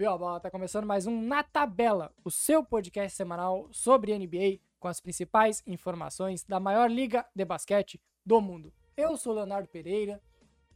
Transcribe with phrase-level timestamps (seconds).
[0.00, 4.58] Subiu a bola, tá começando mais um Na Tabela, o seu podcast semanal sobre NBA
[4.78, 8.72] com as principais informações da maior liga de basquete do mundo.
[8.96, 10.18] Eu sou Leonardo Pereira.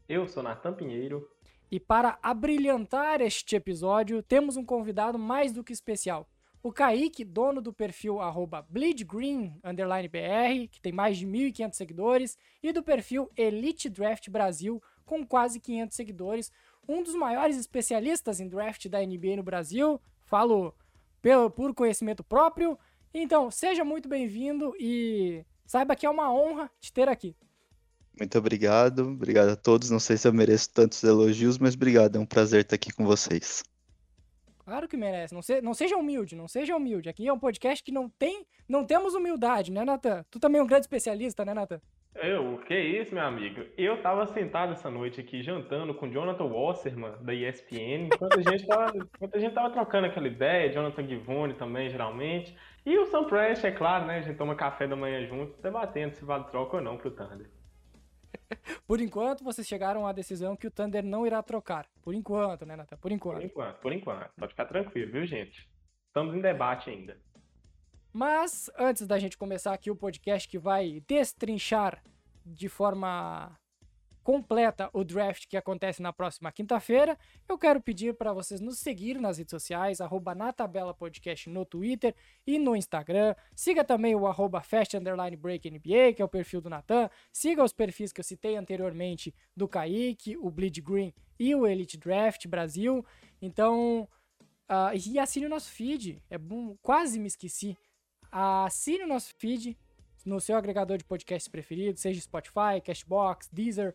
[0.07, 1.27] Eu sou Natan Pinheiro.
[1.71, 6.29] E para abrilhantar este episódio, temos um convidado mais do que especial.
[6.63, 8.19] O Kaique, dono do perfil
[8.69, 15.61] bleedgreen_br, que tem mais de 1.500 seguidores, e do perfil Elite Draft Brasil, com quase
[15.61, 16.53] 500 seguidores,
[16.89, 20.01] um dos maiores especialistas em draft da NBA no Brasil.
[20.25, 20.75] Falo
[21.21, 22.79] pelo, por conhecimento próprio.
[23.13, 27.37] Então, seja muito bem-vindo e saiba que é uma honra te ter aqui.
[28.19, 29.91] Muito obrigado, obrigado a todos.
[29.91, 33.05] Não sei se eu mereço tantos elogios, mas obrigado, é um prazer estar aqui com
[33.05, 33.63] vocês.
[34.65, 35.35] Claro que merece.
[35.35, 37.09] Não, se, não seja humilde, não seja humilde.
[37.09, 40.25] Aqui é um podcast que não tem, não temos humildade, né, Natan?
[40.31, 41.81] Tu também é um grande especialista, né, Natan?
[42.15, 43.65] Eu, que isso, meu amigo?
[43.77, 48.67] Eu tava sentado essa noite aqui jantando com Jonathan Wasserman, da ESPN, enquanto a gente
[48.67, 52.57] tava, enquanto a gente tava trocando aquela ideia, Jonathan Givone também, geralmente.
[52.87, 54.19] E o Sam Prest, é claro, né?
[54.19, 57.51] A gente toma café da manhã junto, debatendo se vale troca ou não pro Thunder.
[58.87, 61.87] Por enquanto, vocês chegaram à decisão que o Thunder não irá trocar.
[62.01, 62.97] Por enquanto, né, Nathan?
[62.97, 63.37] Por enquanto.
[63.39, 64.31] Por enquanto, por enquanto.
[64.39, 65.69] Pode ficar tranquilo, viu, gente?
[66.07, 67.17] Estamos em debate ainda.
[68.17, 72.01] Mas, antes da gente começar aqui o podcast que vai destrinchar
[72.47, 73.59] de forma
[74.23, 79.21] completa o draft que acontece na próxima quinta-feira, eu quero pedir para vocês nos seguir
[79.21, 82.15] nas redes sociais, arroba na tabela podcast no Twitter
[82.47, 83.35] e no Instagram.
[83.53, 87.11] Siga também o arroba fast underline break NBA, que é o perfil do Natan.
[87.33, 91.99] Siga os perfis que eu citei anteriormente do Kaique, o Bleed Green e o Elite
[91.99, 93.05] Draft Brasil.
[93.43, 94.09] Então,
[94.71, 96.23] uh, e assine o nosso feed.
[96.31, 97.77] É bom, quase me esqueci.
[98.37, 99.79] Assine o nosso feed
[100.25, 103.95] no seu agregador de podcasts preferido, seja Spotify, Cashbox, Deezer,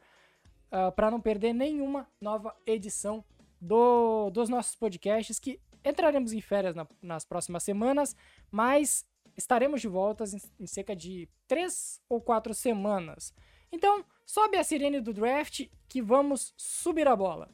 [0.72, 3.26] uh, ah, para não perder nenhuma nova edição
[3.60, 8.16] do, dos nossos podcasts, que entraremos em férias na, nas próximas semanas,
[8.50, 9.06] mas
[9.36, 13.34] estaremos de volta em, em cerca de três ou quatro semanas.
[13.70, 17.50] Então, sobe a sirene do draft que vamos subir a bola.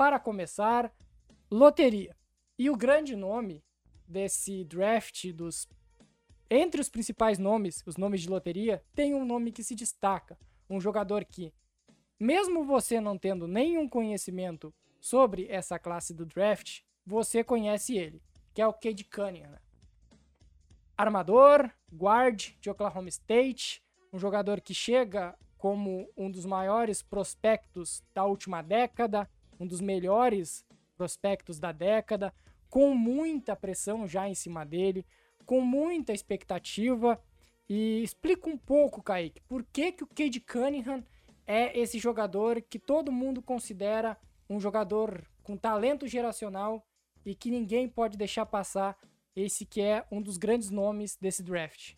[0.00, 0.90] Para começar,
[1.50, 2.16] loteria.
[2.58, 3.62] E o grande nome
[4.08, 5.68] desse draft dos
[6.48, 10.38] entre os principais nomes, os nomes de loteria, tem um nome que se destaca,
[10.70, 11.52] um jogador que
[12.18, 14.72] mesmo você não tendo nenhum conhecimento
[15.02, 18.22] sobre essa classe do draft, você conhece ele,
[18.54, 19.58] que é o Cade Cunningham.
[20.96, 28.24] Armador, guard de Oklahoma State, um jogador que chega como um dos maiores prospectos da
[28.24, 29.28] última década,
[29.60, 30.64] um dos melhores
[30.96, 32.32] prospectos da década,
[32.68, 35.06] com muita pressão já em cima dele,
[35.44, 37.22] com muita expectativa.
[37.68, 41.04] E explica um pouco, Kaique, por que, que o Cade Cunningham
[41.46, 44.16] é esse jogador que todo mundo considera
[44.48, 46.84] um jogador com talento geracional
[47.24, 48.96] e que ninguém pode deixar passar
[49.36, 51.94] esse que é um dos grandes nomes desse draft.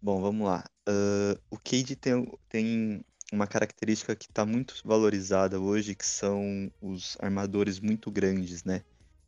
[0.00, 0.64] Bom, vamos lá.
[0.86, 7.16] Uh, o Cade tem, tem uma característica que está muito valorizada hoje, que são os
[7.20, 8.82] armadores muito grandes, né?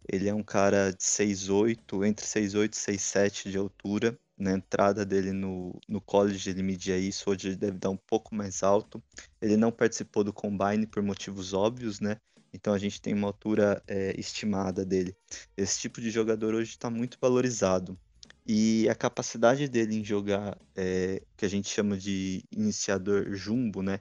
[0.09, 4.19] Ele é um cara de 6'8", entre 6'8 e 6'7 de altura.
[4.39, 8.35] Na entrada dele no, no college ele media isso, hoje ele deve dar um pouco
[8.35, 9.03] mais alto.
[9.41, 12.17] Ele não participou do combine por motivos óbvios, né?
[12.53, 15.17] Então a gente tem uma altura é, estimada dele.
[15.56, 17.99] Esse tipo de jogador hoje está muito valorizado.
[18.47, 24.01] E a capacidade dele em jogar, é, que a gente chama de iniciador jumbo, né?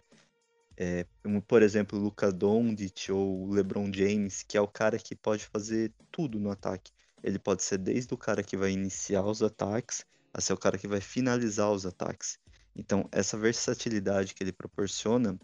[0.78, 1.06] É,
[1.48, 6.40] por exemplo, Luca Doncic ou LeBron James, que é o cara que pode fazer tudo
[6.40, 6.92] no ataque.
[7.24, 10.78] Ele pode ser desde o cara que vai iniciar os ataques, a ser o cara
[10.78, 12.38] que vai finalizar os ataques.
[12.76, 15.40] Então, essa versatilidade que ele proporciona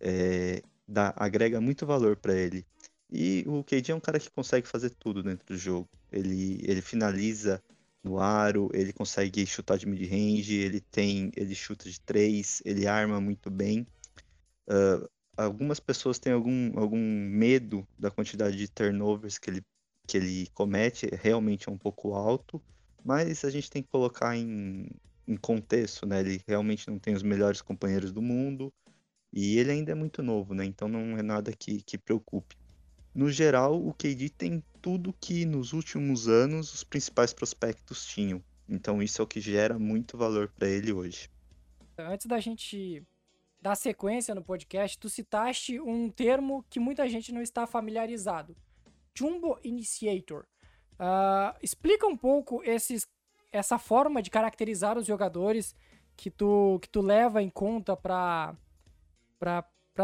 [0.00, 2.66] é, dá, agrega muito valor para ele.
[3.12, 5.88] E o KD é um cara que consegue fazer tudo dentro do jogo.
[6.10, 7.62] Ele, ele finaliza
[8.02, 13.20] no aro, ele consegue chutar de mid-range, ele tem, ele chuta de três, ele arma
[13.20, 13.86] muito bem.
[14.68, 19.62] Uh, algumas pessoas têm algum, algum medo da quantidade de turnovers que ele,
[20.06, 22.62] que ele comete, realmente é um pouco alto,
[23.04, 24.88] mas a gente tem que colocar em,
[25.26, 26.20] em contexto, né?
[26.20, 28.72] Ele realmente não tem os melhores companheiros do mundo
[29.32, 30.64] e ele ainda é muito novo, né?
[30.64, 32.56] Então não é nada que, que preocupe.
[33.20, 38.42] No geral, o KD tem tudo que nos últimos anos os principais prospectos tinham.
[38.66, 41.28] Então isso é o que gera muito valor para ele hoje.
[41.98, 43.06] Antes da gente
[43.60, 48.56] dar sequência no podcast, tu citaste um termo que muita gente não está familiarizado.
[49.14, 50.46] Jumbo Initiator.
[50.94, 53.06] Uh, explica um pouco esses,
[53.52, 55.74] essa forma de caracterizar os jogadores
[56.16, 58.56] que tu, que tu leva em conta para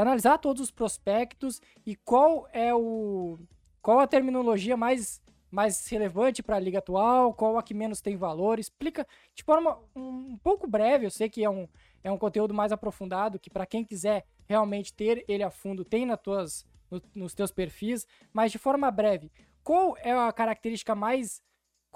[0.02, 3.38] analisar todos os prospectos e qual é o
[3.80, 8.16] qual a terminologia mais mais relevante para a liga atual, qual a que menos tem
[8.16, 8.58] valor.
[8.58, 11.68] Explica de forma um, um pouco breve, eu sei que é um,
[12.02, 16.04] é um conteúdo mais aprofundado, que para quem quiser realmente ter ele a fundo, tem
[16.04, 19.30] nas tuas, no, nos teus perfis, mas de forma breve,
[19.62, 21.40] qual é a característica mais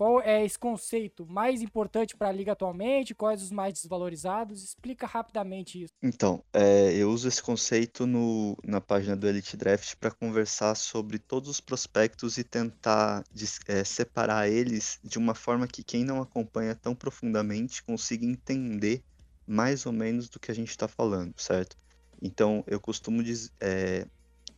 [0.00, 3.14] qual é esse conceito mais importante para a liga atualmente?
[3.14, 4.64] Quais os mais desvalorizados?
[4.64, 5.92] Explica rapidamente isso.
[6.02, 11.18] Então, é, eu uso esse conceito no, na página do Elite Draft para conversar sobre
[11.18, 13.22] todos os prospectos e tentar
[13.68, 19.04] é, separar eles de uma forma que quem não acompanha tão profundamente consiga entender
[19.46, 21.76] mais ou menos do que a gente está falando, certo?
[22.22, 23.22] Então, eu costumo
[23.60, 24.06] é,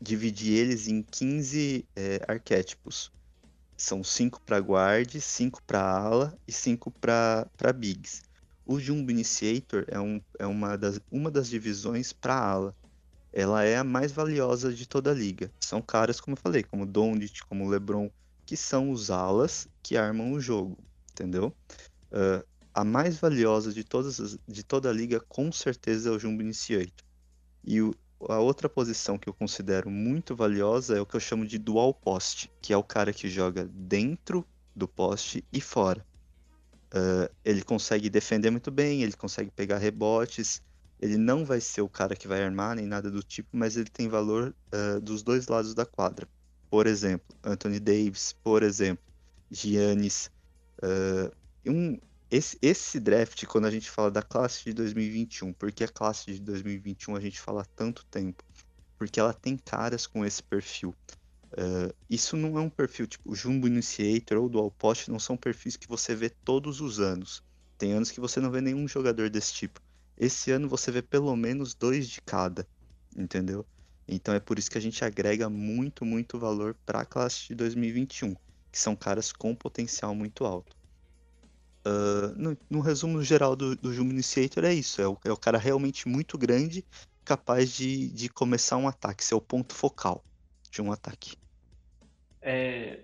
[0.01, 3.11] dividir eles em 15 é, arquétipos.
[3.83, 8.23] São cinco para guard, cinco para ala e cinco para bigs.
[8.65, 12.77] O Jumbo Initiator é, um, é uma, das, uma das divisões para ala.
[13.33, 15.51] Ela é a mais valiosa de toda a liga.
[15.59, 18.09] São caras, como eu falei, como Dondit, como LeBron,
[18.47, 20.79] que são os alas que armam o jogo,
[21.11, 21.53] entendeu?
[22.13, 26.41] Uh, a mais valiosa de, todas de toda a liga, com certeza, é o Jumbo
[26.41, 27.05] Initiator.
[27.65, 27.93] E o,
[28.29, 31.93] a outra posição que eu considero muito valiosa é o que eu chamo de dual
[31.93, 36.05] poste, que é o cara que joga dentro do poste e fora.
[36.95, 40.63] Uh, ele consegue defender muito bem, ele consegue pegar rebotes,
[41.01, 43.91] ele não vai ser o cara que vai armar nem nada do tipo, mas ele
[43.91, 46.29] tem valor uh, dos dois lados da quadra.
[46.71, 49.05] Por exemplo, Anthony Davis, por exemplo,
[49.51, 50.31] Giannis.
[50.83, 51.31] Uh,
[51.67, 51.99] um,
[52.33, 56.41] esse, esse draft, quando a gente fala da classe de 2021, porque a classe de
[56.41, 58.43] 2021 a gente fala tanto tempo?
[58.97, 60.95] Porque ela tem caras com esse perfil.
[61.53, 65.37] Uh, isso não é um perfil tipo o Jumbo Initiator ou Dual Post, não são
[65.37, 67.43] perfis que você vê todos os anos.
[67.77, 69.79] Tem anos que você não vê nenhum jogador desse tipo.
[70.17, 72.67] Esse ano você vê pelo menos dois de cada,
[73.15, 73.67] entendeu?
[74.09, 77.57] Então é por isso que a gente agrega muito, muito valor para a classe de
[77.57, 78.35] 2021,
[78.71, 80.75] que são caras com potencial muito alto.
[81.85, 85.37] Uh, no, no, resumo geral do, do Jumbo Initiator é isso, é o, é o
[85.37, 86.85] cara realmente muito grande,
[87.25, 90.23] capaz de, de começar um ataque, ser o ponto focal
[90.71, 91.37] de um ataque.
[92.41, 93.01] É,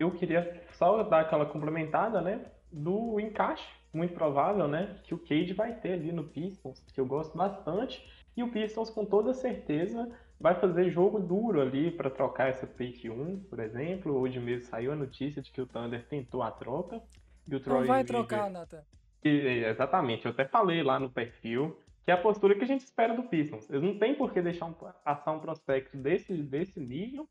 [0.00, 5.52] eu queria só dar aquela complementada, né, do encaixe, muito provável, né, que o Cade
[5.52, 8.04] vai ter ali no Pistons, que eu gosto bastante,
[8.36, 13.04] e o Pistons com toda certeza vai fazer jogo duro ali para trocar essa pick
[13.04, 14.14] 1, por exemplo.
[14.14, 17.02] Hoje mesmo saiu a notícia de que o Thunder tentou a troca.
[17.48, 18.82] E o Troy não vai trocar, Nathan.
[19.22, 21.76] Exatamente, eu até falei lá no perfil
[22.06, 23.68] que é a postura que a gente espera do Pistons.
[23.68, 27.28] Eles não tem por que deixar um, passar um prospecto desse, desse nível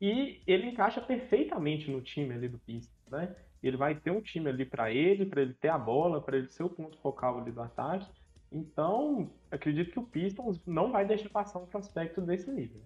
[0.00, 3.34] e ele encaixa perfeitamente no time ali do Pistons, né?
[3.60, 6.46] Ele vai ter um time ali para ele, para ele ter a bola, para ele
[6.46, 8.08] ser o ponto focal ali do ataque.
[8.52, 12.82] Então, acredito que o Pistons não vai deixar passar um prospecto desse nível.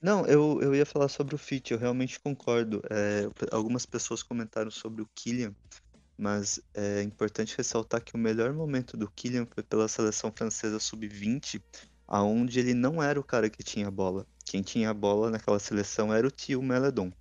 [0.00, 2.80] Não, eu, eu ia falar sobre o fit, eu realmente concordo.
[2.88, 5.54] É, algumas pessoas comentaram sobre o Killian,
[6.16, 11.62] mas é importante ressaltar que o melhor momento do Kylian foi pela seleção francesa sub-20,
[12.06, 14.26] aonde ele não era o cara que tinha a bola.
[14.44, 17.12] Quem tinha a bola naquela seleção era o tio Meledon.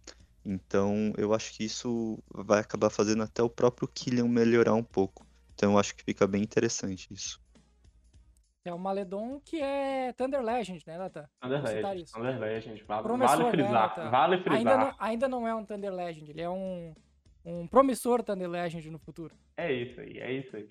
[0.45, 5.25] Então, eu acho que isso vai acabar fazendo até o próprio Kylian melhorar um pouco.
[5.53, 7.43] Então, eu acho que fica bem interessante isso.
[8.63, 11.29] É o Maledon que é Thunder Legend, né, Nathan?
[11.39, 12.11] Thunder Legend.
[12.11, 12.83] Thunder Legend.
[12.87, 13.97] Vale, vale frisar.
[13.97, 14.57] Né, vale frisar.
[14.57, 16.95] Ainda não, ainda não é um Thunder Legend, ele é um
[17.45, 19.35] um promissor Thunder Legend no futuro.
[19.55, 20.67] É isso aí, é isso aí.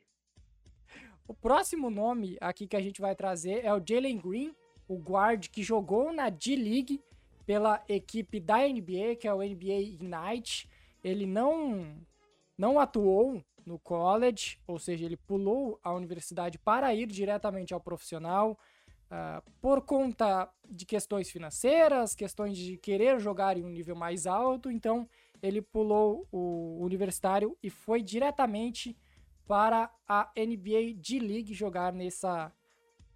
[1.26, 4.54] O próximo nome aqui que a gente vai trazer é o Jalen Green,
[4.87, 7.00] o guard que jogou na D-League
[7.47, 10.69] pela equipe da NBA, que é o NBA Ignite.
[11.02, 11.97] Ele não,
[12.59, 18.59] não atuou no college, ou seja, ele pulou a universidade para ir diretamente ao profissional.
[19.04, 24.71] Uh, por conta de questões financeiras, questões de querer jogar em um nível mais alto,
[24.71, 25.09] então
[25.44, 28.96] ele pulou o universitário e foi diretamente
[29.46, 32.50] para a NBA D-League jogar nessa,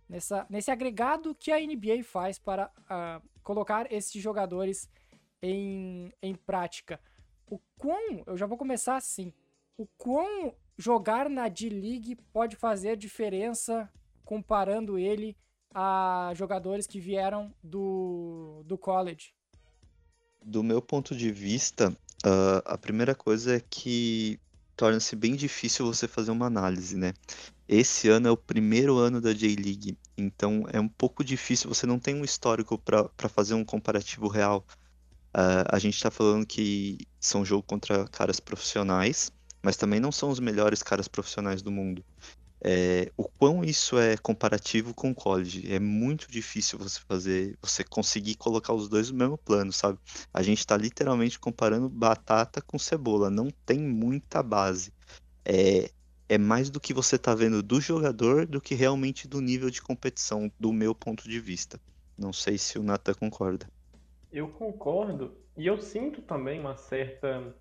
[0.07, 4.91] nessa, nesse agregado que a NBA faz para uh, colocar esses jogadores
[5.41, 7.01] em, em prática.
[7.51, 9.33] O quão, eu já vou começar assim,
[9.79, 13.91] o quão jogar na D-League pode fazer diferença
[14.23, 15.35] comparando ele
[15.75, 19.33] a jogadores que vieram do, do college?
[20.45, 24.41] Do meu ponto de vista, Uh, a primeira coisa é que
[24.77, 27.13] torna-se bem difícil você fazer uma análise, né?
[27.69, 31.99] Esse ano é o primeiro ano da J-League, então é um pouco difícil, você não
[31.99, 34.65] tem um histórico para fazer um comparativo real.
[35.37, 39.31] Uh, a gente está falando que são jogo contra caras profissionais,
[39.63, 42.05] mas também não são os melhores caras profissionais do mundo.
[42.61, 45.73] É, o quão isso é comparativo com o college?
[45.73, 49.99] É muito difícil você fazer, você conseguir colocar os dois no mesmo plano, sabe?
[50.33, 54.93] A gente está literalmente comparando batata com cebola, não tem muita base.
[55.45, 55.91] É,
[56.29, 59.81] é mais do que você está vendo do jogador do que realmente do nível de
[59.81, 61.81] competição, do meu ponto de vista.
[62.19, 63.71] Não sei se o Nata concorda.
[64.33, 67.55] Eu concordo, e eu sinto também uma certa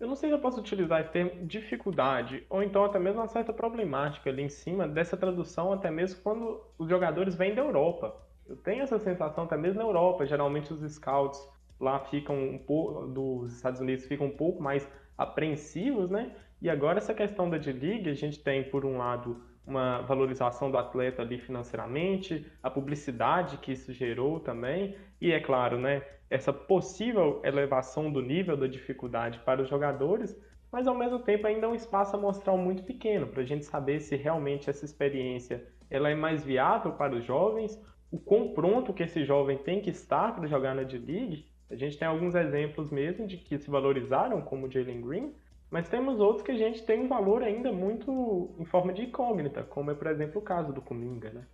[0.00, 3.28] eu não sei se eu posso utilizar o termo dificuldade, ou então até mesmo uma
[3.28, 8.14] certa problemática ali em cima dessa tradução, até mesmo quando os jogadores vêm da Europa.
[8.48, 10.24] Eu tenho essa sensação até mesmo na Europa.
[10.24, 11.38] Geralmente os scouts
[11.78, 16.34] lá ficam um pouco, dos Estados Unidos ficam um pouco mais apreensivos, né?
[16.60, 20.78] E agora essa questão da D-League, a gente tem, por um lado, uma valorização do
[20.78, 27.40] atleta ali financeiramente, a publicidade que isso gerou também, e é claro, né, essa possível
[27.44, 30.38] elevação do nível da dificuldade para os jogadores,
[30.70, 34.00] mas ao mesmo tempo ainda é um espaço amostral muito pequeno para a gente saber
[34.00, 37.80] se realmente essa experiência ela é mais viável para os jovens,
[38.10, 41.46] o quão pronto que esse jovem tem que estar para jogar na D-League.
[41.70, 45.34] A gente tem alguns exemplos mesmo de que se valorizaram, como o Jalen Green,
[45.70, 49.62] mas temos outros que a gente tem um valor ainda muito em forma de incógnita,
[49.62, 51.46] como é, por exemplo, o caso do Kuminga, né?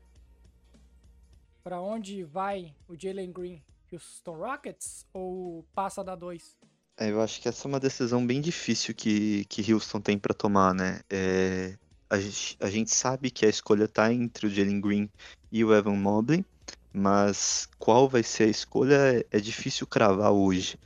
[1.65, 3.63] Para onde vai o Jalen Green?
[3.95, 6.57] Houston Rockets ou passa da 2?
[6.97, 10.35] É, eu acho que essa é uma decisão bem difícil que, que Houston tem para
[10.35, 11.01] tomar, né?
[11.11, 11.77] É,
[12.09, 15.11] a, gente, a gente sabe que a escolha tá entre o Jalen Green
[15.51, 16.45] e o Evan Mobley,
[16.93, 20.79] mas qual vai ser a escolha é, é difícil cravar hoje.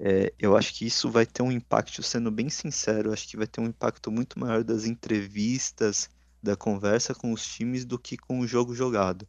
[0.00, 3.46] É, eu acho que isso vai ter um impacto, sendo bem sincero, acho que vai
[3.46, 6.10] ter um impacto muito maior das entrevistas,
[6.42, 9.28] da conversa com os times do que com o jogo jogado.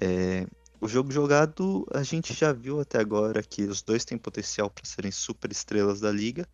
[0.00, 0.46] É,
[0.80, 4.84] o jogo jogado a gente já viu até agora que os dois têm potencial para
[4.84, 6.46] serem super estrelas da liga,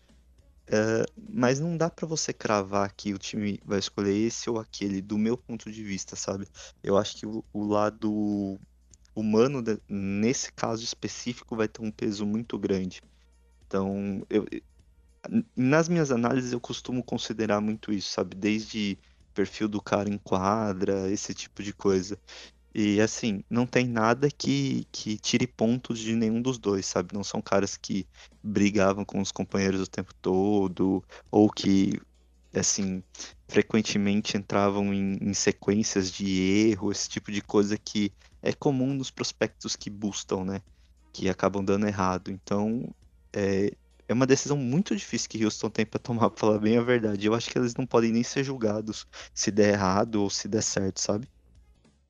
[0.66, 5.02] é, mas não dá para você cravar que o time vai escolher esse ou aquele,
[5.02, 6.46] do meu ponto de vista, sabe?
[6.82, 8.58] Eu acho que o, o lado
[9.14, 13.02] humano, de, nesse caso específico, vai ter um peso muito grande.
[13.66, 14.46] Então, eu,
[15.56, 18.34] nas minhas análises eu costumo considerar muito isso, sabe?
[18.34, 18.98] Desde
[19.34, 22.18] perfil do cara em quadra, esse tipo de coisa.
[22.74, 27.14] E assim, não tem nada que, que tire pontos de nenhum dos dois, sabe?
[27.14, 28.04] Não são caras que
[28.42, 32.00] brigavam com os companheiros o tempo todo, ou que,
[32.52, 33.00] assim,
[33.46, 38.12] frequentemente entravam em, em sequências de erro, esse tipo de coisa que
[38.42, 40.60] é comum nos prospectos que buscam, né?
[41.12, 42.28] Que acabam dando errado.
[42.32, 42.92] Então,
[43.32, 43.70] é,
[44.08, 47.26] é uma decisão muito difícil que Houston tem para tomar, para falar bem a verdade.
[47.26, 50.62] Eu acho que eles não podem nem ser julgados se der errado ou se der
[50.62, 51.28] certo, sabe?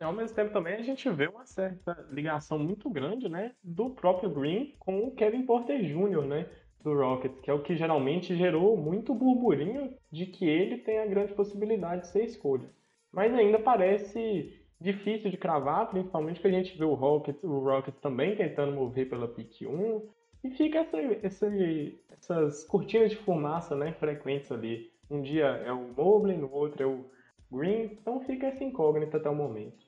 [0.04, 4.30] Ao mesmo tempo também a gente vê uma certa ligação muito grande, né, do próprio
[4.30, 6.46] Green com o Kevin Porter Jr., né,
[6.82, 11.06] do Rockets, que é o que geralmente gerou muito burburinho de que ele tem a
[11.06, 12.68] grande possibilidade de ser escolha.
[13.11, 18.00] Mas ainda parece difícil de cravar, principalmente que a gente vê o Rockets, o Rockets
[18.02, 20.08] também tentando mover pela pick 1,
[20.44, 21.52] e fica essa, essa,
[22.11, 24.90] essas cortinas de fumaça né, frequentes ali.
[25.11, 27.06] Um dia é o Mobley, no outro é o
[27.50, 29.83] Green, então fica essa incógnita até o momento.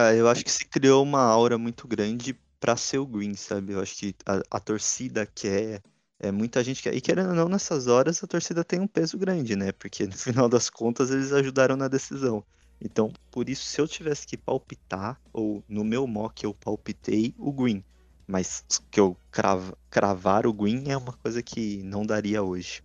[0.00, 3.72] Ah, eu acho que se criou uma aura muito grande para ser o Green, sabe?
[3.72, 5.82] Eu acho que a, a torcida quer,
[6.20, 6.94] é, muita gente quer.
[6.94, 9.72] E querendo ou não, nessas horas a torcida tem um peso grande, né?
[9.72, 12.44] Porque no final das contas eles ajudaram na decisão.
[12.80, 17.52] Então, por isso, se eu tivesse que palpitar, ou no meu mock eu palpitei o
[17.52, 17.82] Green.
[18.24, 18.62] Mas
[18.92, 22.84] que eu crava, cravar o Green é uma coisa que não daria hoje.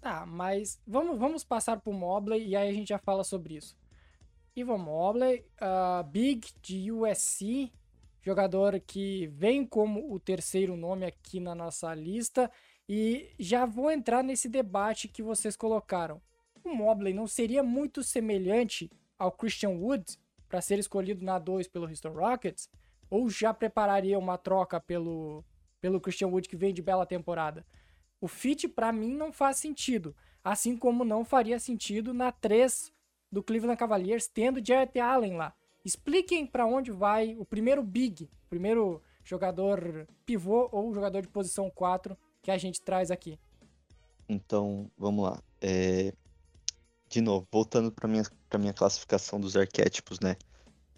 [0.00, 3.81] Tá, mas vamos, vamos passar pro Mobley e aí a gente já fala sobre isso.
[4.54, 7.72] Ivan Mobley, uh, Big de USC,
[8.20, 12.50] jogador que vem como o terceiro nome aqui na nossa lista.
[12.88, 16.20] E já vou entrar nesse debate que vocês colocaram.
[16.64, 20.18] O Mobley não seria muito semelhante ao Christian Wood
[20.48, 22.68] para ser escolhido na 2 pelo Houston Rockets?
[23.12, 25.44] ou já prepararia uma troca pelo,
[25.82, 27.62] pelo Christian Wood que vem de bela temporada?
[28.18, 32.90] O fit para mim não faz sentido, assim como não faria sentido na 3
[33.32, 35.54] do Cleveland Cavaliers tendo Jarrett Allen lá.
[35.82, 42.16] Expliquem para onde vai o primeiro big, primeiro jogador pivô ou jogador de posição 4
[42.42, 43.38] que a gente traz aqui.
[44.28, 45.42] Então, vamos lá.
[45.60, 46.12] É...
[47.08, 50.36] De novo, voltando para minha para minha classificação dos arquétipos, né?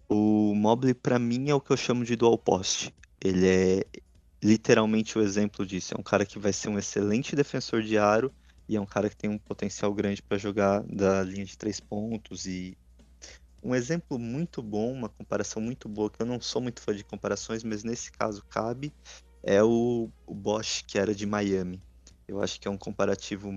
[0.08, 2.92] O Mobley, para mim, é o que eu chamo de dual post.
[3.22, 3.84] Ele é
[4.42, 5.94] literalmente o exemplo disso.
[5.94, 8.32] É um cara que vai ser um excelente defensor de aro
[8.68, 11.80] e é um cara que tem um potencial grande para jogar da linha de três
[11.80, 12.47] pontos.
[12.47, 12.76] E
[13.62, 17.04] um exemplo muito bom, uma comparação muito boa, que eu não sou muito fã de
[17.04, 18.92] comparações, mas nesse caso cabe,
[19.42, 21.83] é o, o Bosch, que era de Miami.
[22.26, 23.50] Eu acho que é um comparativo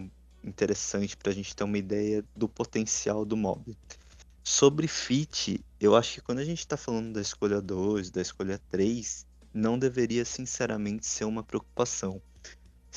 [0.44, 3.78] interessante para a gente ter uma ideia do potencial do Mobley.
[4.44, 8.60] Sobre fit, eu acho que quando a gente está falando da escolha 2, da escolha
[8.70, 12.22] 3, não deveria sinceramente ser uma preocupação.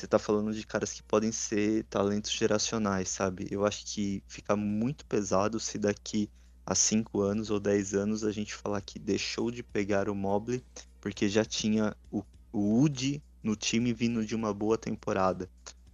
[0.01, 3.47] Você está falando de caras que podem ser talentos geracionais, sabe?
[3.51, 6.27] Eu acho que fica muito pesado se daqui
[6.65, 10.63] a 5 anos ou 10 anos a gente falar que deixou de pegar o Mobley
[10.99, 15.47] porque já tinha o, o Woody no time vindo de uma boa temporada.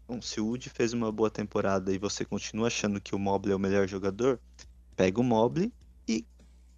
[0.07, 3.51] Bom, se o Woody fez uma boa temporada e você continua achando que o Mobley
[3.51, 4.39] é o melhor jogador,
[4.95, 5.69] pega o Mobley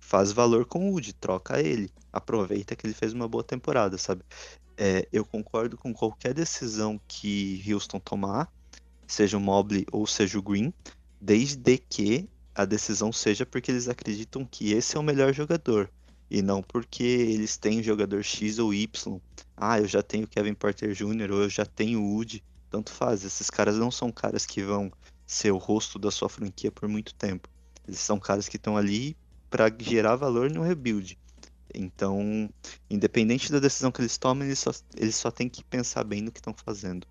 [0.09, 1.91] faz valor com o Woody, troca ele.
[2.11, 4.23] Aproveita que ele fez uma boa temporada, sabe?
[4.75, 8.51] É, eu concordo com qualquer decisão que Houston tomar,
[9.05, 10.73] seja o Mobley ou seja o Green,
[11.21, 15.91] desde que a decisão seja porque eles acreditam que esse é o melhor jogador
[16.27, 19.21] e não porque eles têm jogador X ou Y.
[19.55, 21.31] Ah, eu já tenho Kevin Porter Jr.
[21.31, 22.43] ou eu já tenho Woody.
[22.71, 24.91] Tanto faz, esses caras não são caras que vão
[25.27, 27.47] ser o rosto da sua franquia por muito tempo.
[27.87, 29.15] Eles são caras que estão ali
[29.49, 31.17] para gerar valor no rebuild.
[31.73, 32.49] Então,
[32.89, 36.31] independente da decisão que eles tomem, eles só, eles só têm que pensar bem no
[36.31, 37.07] que estão fazendo.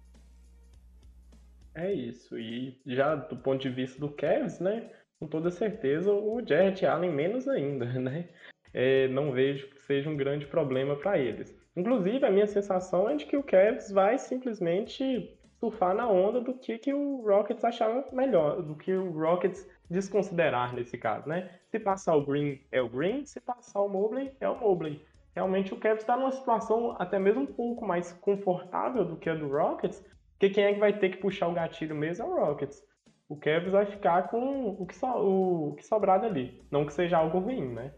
[1.75, 2.37] É isso.
[2.37, 4.90] E já do ponto de vista do Cavs, né?
[5.21, 8.28] Com toda certeza, o Jared Allen menos ainda, né?
[8.75, 11.57] É, não vejo que seja um grande problema para eles.
[11.76, 16.54] Inclusive, a minha sensação é de que o Cavs vai simplesmente surfar na onda do
[16.54, 21.50] que, que o Rockets achava melhor, do que o Rockets desconsiderar nesse caso, né?
[21.71, 25.04] Se passar o Green é o Green, se passar o Mobley é o Mobley.
[25.35, 29.35] Realmente o Cavs está numa situação até mesmo um pouco mais confortável do que a
[29.35, 32.35] do Rockets, porque quem é que vai ter que puxar o gatilho mesmo é o
[32.35, 32.83] Rockets.
[33.28, 37.18] O Cavs vai ficar com o que, so, o que sobrar dali, não que seja
[37.18, 37.92] algo ruim, né?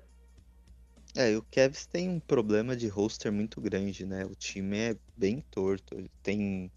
[1.17, 4.25] É, o Cavs tem um problema de roster muito grande, né?
[4.25, 6.71] O time é bem torto, ele tem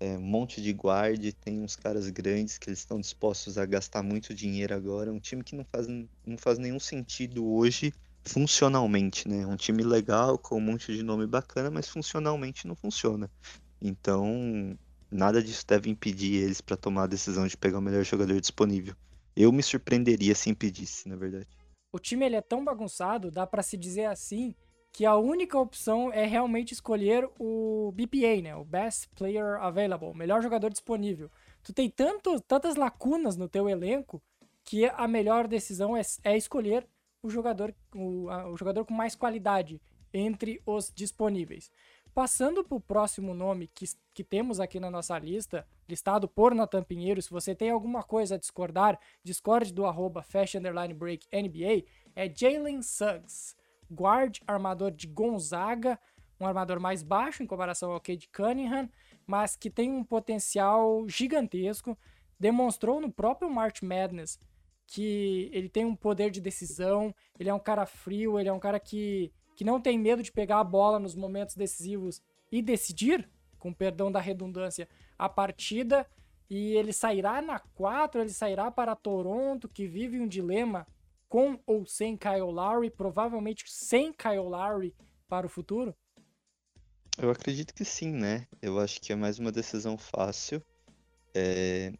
[0.00, 4.02] é, um monte de guard, tem uns caras grandes que eles estão dispostos a gastar
[4.02, 5.12] muito dinheiro agora.
[5.12, 9.46] Um time que não faz, não faz nenhum sentido hoje funcionalmente, né?
[9.46, 13.30] Um time legal, com um monte de nome bacana, mas funcionalmente não funciona.
[13.80, 14.78] Então,
[15.10, 18.94] nada disso deve impedir eles para tomar a decisão de pegar o melhor jogador disponível.
[19.34, 21.48] Eu me surpreenderia se impedisse, na verdade.
[21.90, 24.54] O time ele é tão bagunçado, dá para se dizer assim,
[24.98, 28.56] que a única opção é realmente escolher o BPA, né?
[28.56, 31.30] O Best Player Available, melhor jogador disponível.
[31.62, 34.20] Tu tem tanto, tantas lacunas no teu elenco
[34.64, 36.84] que a melhor decisão é, é escolher
[37.22, 39.80] o jogador, o, a, o jogador com mais qualidade
[40.12, 41.70] entre os disponíveis.
[42.12, 46.82] Passando para o próximo nome que, que temos aqui na nossa lista, listado por Natan
[46.82, 50.26] Pinheiro, se você tem alguma coisa a discordar, discorde do arroba
[50.96, 51.84] Break NBA,
[52.16, 53.56] é Jalen Suggs
[53.90, 55.98] guard, armador de Gonzaga,
[56.40, 58.88] um armador mais baixo em comparação ao Cade Cunningham,
[59.26, 61.98] mas que tem um potencial gigantesco.
[62.38, 64.38] Demonstrou no próprio March Madness
[64.86, 68.58] que ele tem um poder de decisão, ele é um cara frio, ele é um
[68.58, 73.28] cara que, que não tem medo de pegar a bola nos momentos decisivos e decidir,
[73.58, 76.06] com perdão da redundância, a partida.
[76.48, 80.86] E ele sairá na 4, ele sairá para Toronto, que vive um dilema
[81.28, 84.94] com ou sem Kyle Lowry, provavelmente sem Kyle Lowry
[85.28, 85.94] para o futuro?
[87.18, 88.46] Eu acredito que sim, né?
[88.62, 90.62] Eu acho que é mais uma decisão fácil.
[91.34, 91.92] É...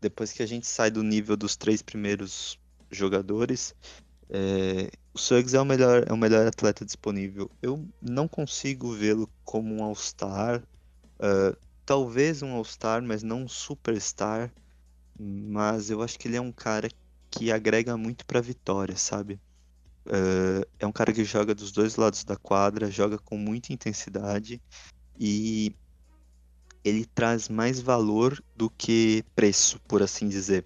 [0.00, 2.58] Depois que a gente sai do nível dos três primeiros
[2.90, 3.74] jogadores,
[4.30, 4.90] é...
[5.12, 7.50] o Suggs é o melhor, é o melhor atleta disponível.
[7.60, 10.62] Eu não consigo vê-lo como um All-Star.
[11.16, 14.50] Uh, talvez um All-Star, mas não um Superstar.
[15.18, 16.88] Mas eu acho que ele é um cara
[17.30, 19.40] que agrega muito para vitória, sabe?
[20.06, 24.60] Uh, é um cara que joga dos dois lados da quadra, joga com muita intensidade
[25.18, 25.74] e
[26.82, 30.64] ele traz mais valor do que preço, por assim dizer.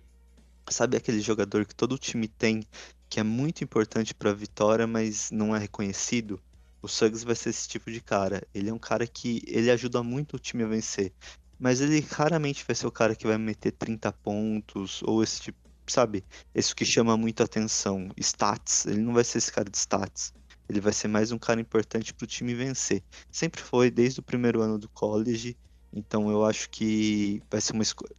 [0.71, 2.65] Sabe aquele jogador que todo time tem,
[3.09, 6.41] que é muito importante para a vitória, mas não é reconhecido?
[6.81, 8.47] O Suggs vai ser esse tipo de cara.
[8.55, 11.13] Ele é um cara que ele ajuda muito o time a vencer,
[11.59, 15.64] mas ele raramente vai ser o cara que vai meter 30 pontos ou esse tipo
[15.93, 18.09] sabe, isso que chama muito atenção.
[18.17, 20.33] Stats, ele não vai ser esse cara de stats.
[20.69, 23.03] Ele vai ser mais um cara importante para o time vencer.
[23.31, 25.57] Sempre foi, desde o primeiro ano do college.
[25.93, 28.15] Então eu acho que vai ser uma escolha.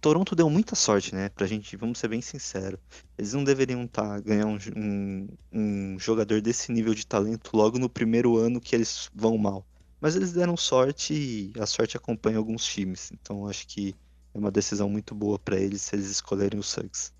[0.00, 1.28] Toronto deu muita sorte, né?
[1.30, 2.78] Pra gente, vamos ser bem sinceros.
[3.16, 7.88] Eles não deveriam tá, ganhar um, um, um jogador desse nível de talento logo no
[7.88, 9.66] primeiro ano que eles vão mal.
[10.00, 13.10] Mas eles deram sorte e a sorte acompanha alguns times.
[13.12, 13.94] Então acho que
[14.36, 17.12] é uma decisão muito boa para eles se eles escolherem o Suggs.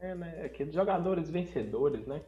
[0.00, 0.42] É, né?
[0.44, 2.20] Aqueles jogadores vencedores, né?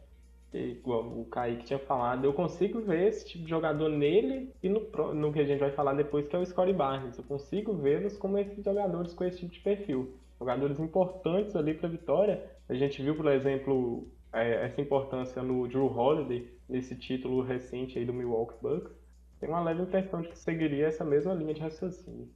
[0.53, 4.81] igual o Kaique tinha falado, eu consigo ver esse tipo de jogador nele e no,
[5.15, 7.17] no que a gente vai falar depois, que é o Scottie Barnes.
[7.17, 10.13] Eu consigo vê-los como esses jogadores com esse tipo de perfil.
[10.41, 12.51] Jogadores importantes ali para a vitória.
[12.69, 18.05] A gente viu, por exemplo, é, essa importância no Drew Holiday, nesse título recente aí
[18.05, 18.93] do Milwaukee Bucks.
[19.39, 22.29] Tem uma leve impressão de que seguiria essa mesma linha de raciocínio.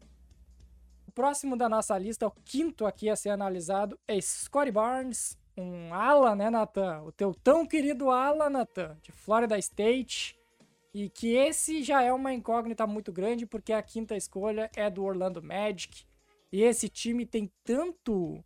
[1.15, 6.35] Próximo da nossa lista, o quinto aqui a ser analisado, é Scottie Barnes, um ala,
[6.35, 7.03] né, Nathan?
[7.03, 10.37] O teu tão querido ala, Nathan, de Florida State.
[10.93, 15.05] E que esse já é uma incógnita muito grande, porque a quinta escolha é do
[15.05, 16.05] Orlando Magic.
[16.53, 18.45] E esse time tem tanto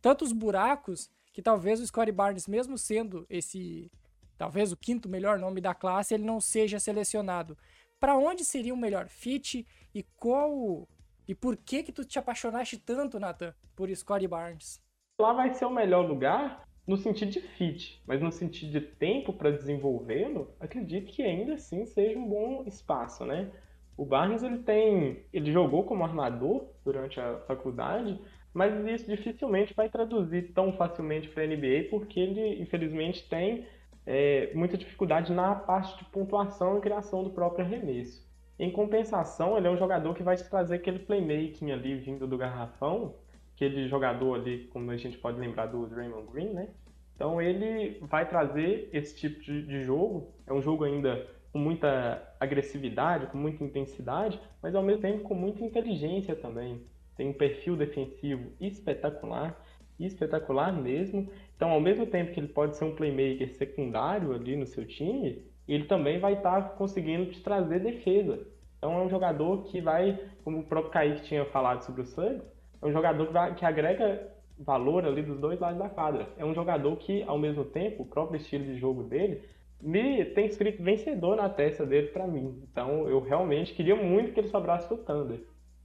[0.00, 3.90] tantos buracos que talvez o Scottie Barnes, mesmo sendo esse
[4.36, 7.56] talvez o quinto melhor nome da classe, ele não seja selecionado.
[8.00, 10.88] Para onde seria o melhor fit e qual
[11.26, 14.82] e por que que tu te apaixonaste tanto, Nathan, por Scottie Barnes?
[15.22, 19.32] lá vai ser o melhor lugar no sentido de fit, mas no sentido de tempo
[19.32, 23.50] para desenvolvê-lo, acredito que ainda assim seja um bom espaço, né?
[23.96, 28.20] O Barnes ele tem, ele jogou como armador durante a faculdade,
[28.52, 33.64] mas isso dificilmente vai traduzir tão facilmente para a NBA, porque ele infelizmente tem
[34.04, 38.21] é, muita dificuldade na parte de pontuação e criação do próprio arremesso.
[38.58, 42.38] Em compensação, ele é um jogador que vai te trazer aquele playmaking ali vindo do
[42.38, 43.14] garrafão
[43.62, 46.68] aquele jogador ali, como a gente pode lembrar do Draymond Green, né?
[47.14, 50.32] Então ele vai trazer esse tipo de, de jogo.
[50.46, 55.34] É um jogo ainda com muita agressividade, com muita intensidade, mas ao mesmo tempo com
[55.34, 56.82] muita inteligência também.
[57.16, 59.62] Tem um perfil defensivo espetacular,
[60.00, 61.30] espetacular mesmo.
[61.54, 65.44] Então, ao mesmo tempo que ele pode ser um playmaker secundário ali no seu time,
[65.66, 68.46] ele também vai estar tá conseguindo te trazer defesa.
[68.78, 72.42] Então, é um jogador que vai, como o próprio Kaique tinha falado sobre o Suggs,
[72.80, 76.28] é um jogador que, que agrega valor ali dos dois lados da quadra.
[76.36, 79.42] É um jogador que, ao mesmo tempo, o próprio estilo de jogo dele
[79.80, 82.62] me tem escrito vencedor na testa dele para mim.
[82.70, 85.40] Então, eu realmente queria muito que ele sobrasse pro Thunder.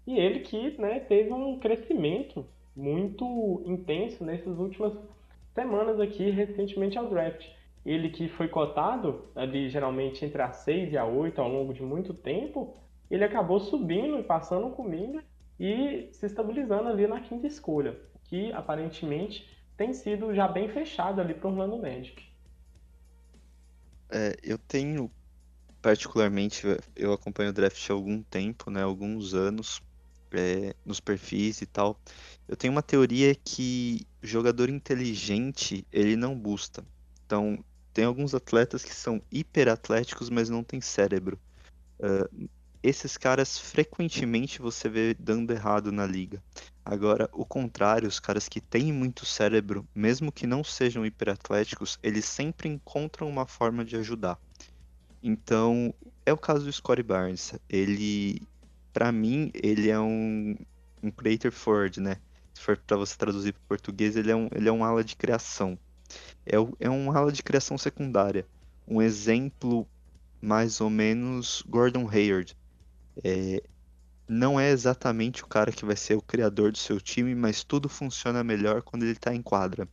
[0.06, 4.94] E ele que né, teve um crescimento muito intenso nessas últimas
[5.54, 7.46] semanas aqui, recentemente ao draft.
[7.88, 11.82] Ele que foi cotado ali geralmente entre a 6 e a 8 ao longo de
[11.82, 12.76] muito tempo,
[13.10, 15.21] ele acabou subindo e passando comigo
[15.58, 19.47] e se estabilizando ali na quinta escolha, que aparentemente
[19.78, 22.21] tem sido já bem fechado ali para o Orlando Magic.
[24.10, 25.10] É, eu tenho,
[25.82, 29.82] particularmente, eu acompanho o draft há algum tempo, né, alguns anos,
[30.34, 31.97] é, nos perfis e tal.
[32.50, 36.84] Eu tenho uma teoria que jogador inteligente, ele não busta.
[37.26, 37.63] Então,
[37.97, 41.39] tem alguns atletas que são hiperatléticos, mas não têm cérebro.
[41.99, 42.47] Uh,
[42.83, 46.39] esses caras frequentemente você vê dando errado na liga.
[46.86, 52.25] Agora, o contrário, os caras que têm muito cérebro, mesmo que não sejam hiperatléticos, eles
[52.25, 54.39] sempre encontram uma forma de ajudar.
[55.23, 55.91] Então,
[56.23, 57.55] é o caso do Scottie Barnes.
[57.67, 58.39] Ele,
[58.93, 60.55] para mim, ele é um,
[61.01, 62.17] um creator forward, né?
[62.53, 65.15] Se for para você traduzir para português, ele é um, ele é um ala de
[65.15, 65.79] criação.
[66.47, 68.45] É, é um ala de criação secundária.
[68.88, 69.88] Um exemplo
[70.41, 72.55] mais ou menos Gordon Hayward,
[73.23, 73.62] é,
[74.27, 77.88] não é exatamente o cara que vai ser o criador do seu time, mas tudo
[77.88, 79.88] funciona melhor quando ele está em quadra.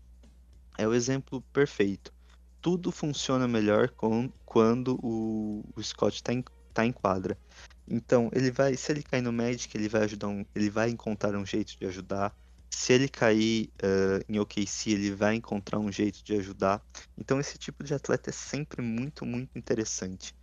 [0.76, 2.12] É o exemplo perfeito.
[2.60, 7.38] Tudo funciona melhor com, quando o, o Scott está em, tá em quadra.
[7.86, 11.36] Então, ele vai, se ele cair no Magic, ele vai ajudar, um, ele vai encontrar
[11.36, 12.34] um jeito de ajudar.
[12.74, 16.82] Se ele cair uh, em OKC, ele vai encontrar um jeito de ajudar.
[17.16, 20.34] Então, esse tipo de atleta é sempre muito, muito interessante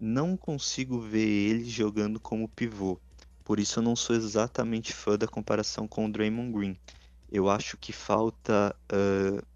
[0.00, 2.98] não consigo ver ele jogando como pivô.
[3.44, 6.76] Por isso eu não sou exatamente fã da comparação com o Draymond Green.
[7.30, 9.46] Eu acho que falta uh,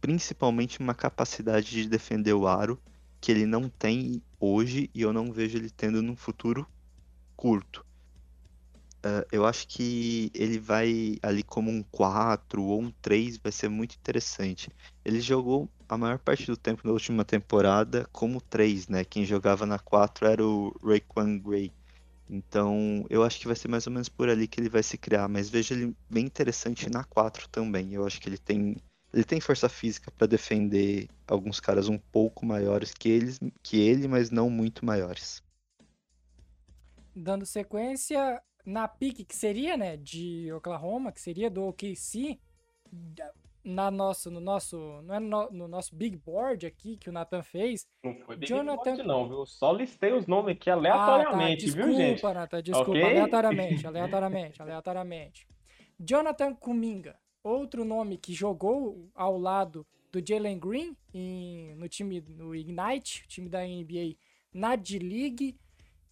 [0.00, 2.80] principalmente uma capacidade de defender o aro
[3.20, 6.66] que ele não tem hoje e eu não vejo ele tendo no futuro
[7.36, 7.85] curto.
[9.30, 13.94] Eu acho que ele vai ali como um 4 ou um 3 vai ser muito
[13.94, 14.70] interessante.
[15.04, 19.04] Ele jogou a maior parte do tempo na última temporada como 3, né?
[19.04, 21.72] Quem jogava na 4 era o Raekwon Gray.
[22.28, 24.98] Então, eu acho que vai ser mais ou menos por ali que ele vai se
[24.98, 27.94] criar, mas vejo ele bem interessante na 4 também.
[27.94, 28.76] Eu acho que ele tem
[29.12, 34.06] ele tem força física para defender alguns caras um pouco maiores que eles, que ele,
[34.06, 35.42] mas não muito maiores.
[37.14, 42.38] Dando sequência, na pique que seria, né, de Oklahoma, que seria do OKC,
[43.64, 47.42] na nosso, no nosso, não é no, no, nosso big board aqui que o Nathan
[47.42, 47.86] fez.
[48.02, 48.94] Não foi big Jonathan...
[48.96, 49.46] board não, viu?
[49.46, 51.64] Só listei os nomes aqui aleatoriamente, ah, tá.
[51.64, 52.22] desculpa, viu, gente?
[52.22, 53.04] Nathan, desculpa, okay?
[53.04, 55.48] aleatoriamente, aleatoriamente, aleatoriamente.
[55.98, 62.54] Jonathan Kuminga, outro nome que jogou ao lado do Jalen Green em, no time no
[62.54, 64.16] Ignite, time da NBA
[64.52, 65.56] na D-League,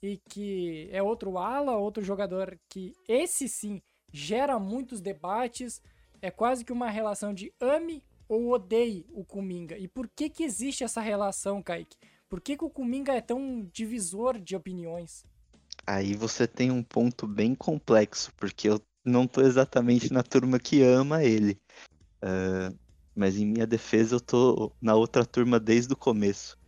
[0.04, 3.80] e que é outro ala, outro jogador que esse sim
[4.12, 5.80] gera muitos debates,
[6.20, 9.78] é quase que uma relação de ame ou odeie o Kuminga.
[9.78, 11.96] E por que que existe essa relação, Kaique?
[12.28, 15.24] Por que, que o Kuminga é tão divisor de opiniões?
[15.86, 20.82] Aí você tem um ponto bem complexo, porque eu não tô exatamente na turma que
[20.82, 21.58] ama ele.
[22.22, 22.76] Uh,
[23.14, 26.58] mas em minha defesa eu tô na outra turma desde o começo.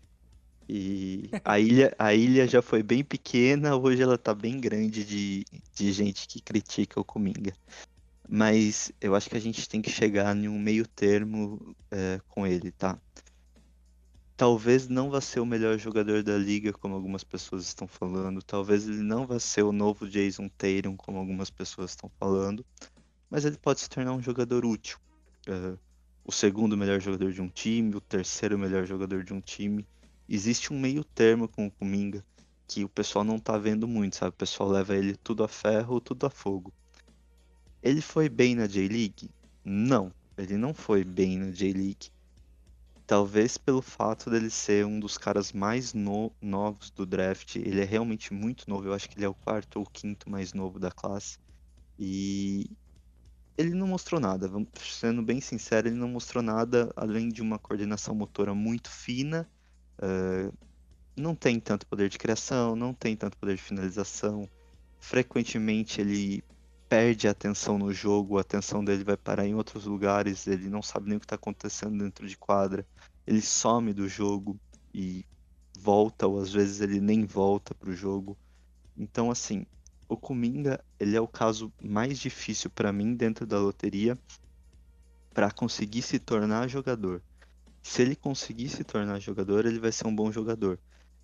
[0.69, 5.45] E a ilha, a ilha já foi bem pequena, hoje ela tá bem grande de,
[5.75, 7.53] de gente que critica o Kuminga.
[8.29, 12.47] Mas eu acho que a gente tem que chegar em um meio termo é, com
[12.47, 12.99] ele, tá?
[14.37, 18.43] Talvez não vá ser o melhor jogador da liga, como algumas pessoas estão falando.
[18.43, 22.67] Talvez ele não vá ser o novo Jason Tatum, como algumas pessoas estão falando.
[23.31, 24.99] Mas ele pode se tornar um jogador útil.
[25.49, 25.79] Uh,
[26.25, 29.87] o segundo melhor jogador de um time, o terceiro melhor jogador de um time.
[30.29, 32.25] Existe um meio termo com o Kuminga
[32.67, 34.31] que o pessoal não tá vendo muito, sabe?
[34.31, 36.73] O pessoal leva ele tudo a ferro tudo a fogo.
[37.83, 39.31] Ele foi bem na J-League?
[39.65, 42.11] Não, ele não foi bem na J-League.
[43.07, 47.55] Talvez pelo fato dele ser um dos caras mais no novos do draft.
[47.55, 48.89] Ele é realmente muito novo.
[48.89, 51.39] Eu acho que ele é o quarto ou quinto mais novo da classe.
[51.97, 52.69] E
[53.57, 54.51] ele não mostrou nada.
[54.81, 59.49] Sendo bem sincero, ele não mostrou nada além de uma coordenação motora muito fina.
[59.99, 60.53] Uh,
[61.17, 64.49] não tem tanto poder de criação, não tem tanto poder de finalização.
[65.01, 66.45] Frequentemente ele
[66.89, 70.83] perde a atenção no jogo, a atenção dele vai parar em outros lugares, ele não
[70.83, 72.87] sabe nem o que está acontecendo dentro de quadra,
[73.27, 74.59] ele some do jogo
[74.95, 75.25] e
[75.79, 78.37] volta, ou às vezes ele nem volta para o jogo.
[78.97, 79.67] Então, assim,
[80.09, 84.17] o Kuminga ele é o caso mais difícil para mim dentro da loteria
[85.35, 87.23] para conseguir se tornar jogador.
[87.89, 90.79] Se ele conseguir se tornar jogador, ele vai ser um bom jogador.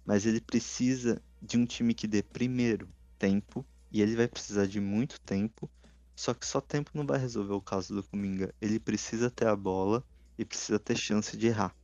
[0.07, 4.81] Mas ele precisa de um time que dê primeiro tempo e ele vai precisar de
[4.81, 5.68] muito tempo.
[6.14, 8.55] Só que só tempo não vai resolver o caso do Kuminga.
[8.61, 10.05] Ele precisa ter a bola
[10.38, 11.75] e precisa ter chance de errar,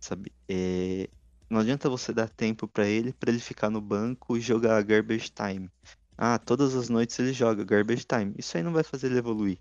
[0.00, 0.32] sabe?
[0.48, 1.08] É...
[1.48, 5.30] Não adianta você dar tempo para ele, para ele ficar no banco e jogar garbage
[5.30, 5.70] time.
[6.18, 8.34] Ah, todas as noites ele joga garbage time.
[8.36, 9.60] Isso aí não vai fazer ele evoluir.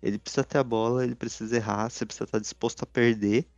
[0.00, 3.48] Ele precisa ter a bola, ele precisa errar, você precisa estar disposto a perder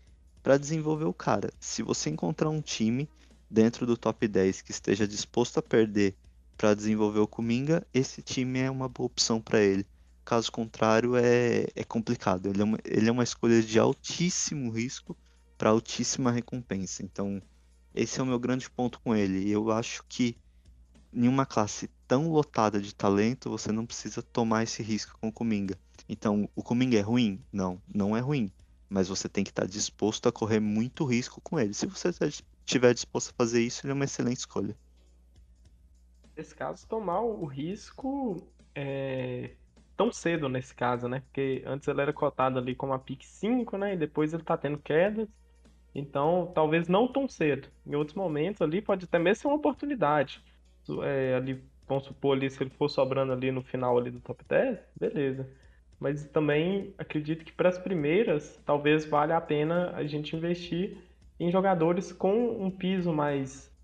[0.47, 1.53] para desenvolver o cara.
[1.59, 3.11] Se você encontrar um time
[3.51, 6.15] dentro do top 10 que esteja disposto a perder
[6.57, 9.85] para desenvolver o Kuminga, esse time é uma boa opção para ele.
[10.25, 12.47] Caso contrário, é, é complicado.
[12.47, 15.17] Ele é, uma, ele é uma escolha de altíssimo risco
[15.59, 17.03] para altíssima recompensa.
[17.03, 17.43] Então,
[17.93, 19.51] esse é o meu grande ponto com ele.
[19.51, 20.37] Eu acho que
[21.13, 25.33] em uma classe tão lotada de talento, você não precisa tomar esse risco com o
[25.33, 25.77] Kuminga.
[26.09, 27.41] Então, o Kuminga é ruim?
[27.53, 28.49] Não, não é ruim.
[28.89, 31.75] Mas você tem que estar disposto a correr muito risco com ele.
[31.75, 32.11] Se você
[32.65, 34.77] estiver disposto a fazer isso, ele é uma excelente escolha
[36.37, 39.53] nesse caso, tomar o risco é,
[39.97, 41.21] tão cedo nesse caso, né?
[41.21, 43.95] Porque antes ele era cotado ali como a pick 5, né?
[43.95, 45.29] E depois ele tá tendo quedas.
[45.95, 47.69] Então, talvez não tão cedo.
[47.87, 50.45] Em outros momentos ali pode até mesmo ser uma oportunidade.
[51.03, 54.45] É, ali, vamos supor ali, se ele for sobrando ali no final ali do top
[54.47, 55.49] 10, beleza.
[55.99, 60.99] Mas também acredito que para as primeiras, talvez valha a pena a gente investir
[61.41, 63.75] em jogadores com um piso mais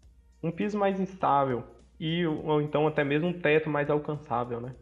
[0.42, 1.64] um piso mais instável,
[2.00, 4.74] e ou então até mesmo um teto mais alcançável, né?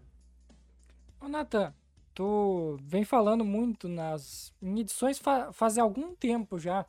[1.20, 1.74] Ô Nathan,
[2.14, 6.86] tu vem falando muito nas em edições fa faz algum tempo já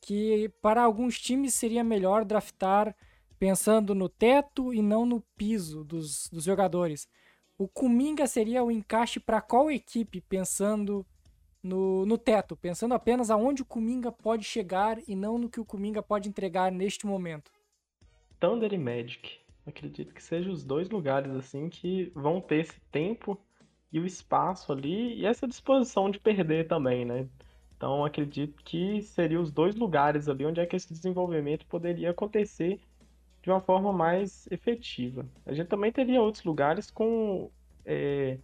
[0.00, 2.94] que para alguns times seria melhor draftar
[3.38, 7.08] pensando no teto e não no piso dos, dos jogadores.
[7.62, 11.06] O Kuminga seria o encaixe para qual equipe pensando
[11.62, 15.64] no, no teto, pensando apenas aonde o Kuminga pode chegar e não no que o
[15.64, 17.52] Kuminga pode entregar neste momento?
[18.40, 23.38] Thunder e Magic acredito que sejam os dois lugares assim que vão ter esse tempo
[23.92, 27.28] e o espaço ali e essa disposição de perder também, né?
[27.76, 32.80] Então acredito que seriam os dois lugares ali onde é que esse desenvolvimento poderia acontecer
[33.42, 35.26] de uma forma mais efetiva.
[35.44, 37.50] A gente também teria outros lugares com,
[37.84, 38.38] é,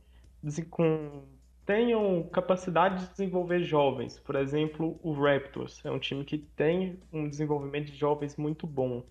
[0.70, 1.22] com
[1.64, 4.18] tenham capacidade de desenvolver jovens.
[4.18, 9.04] Por exemplo, o Raptors é um time que tem um desenvolvimento de jovens muito bom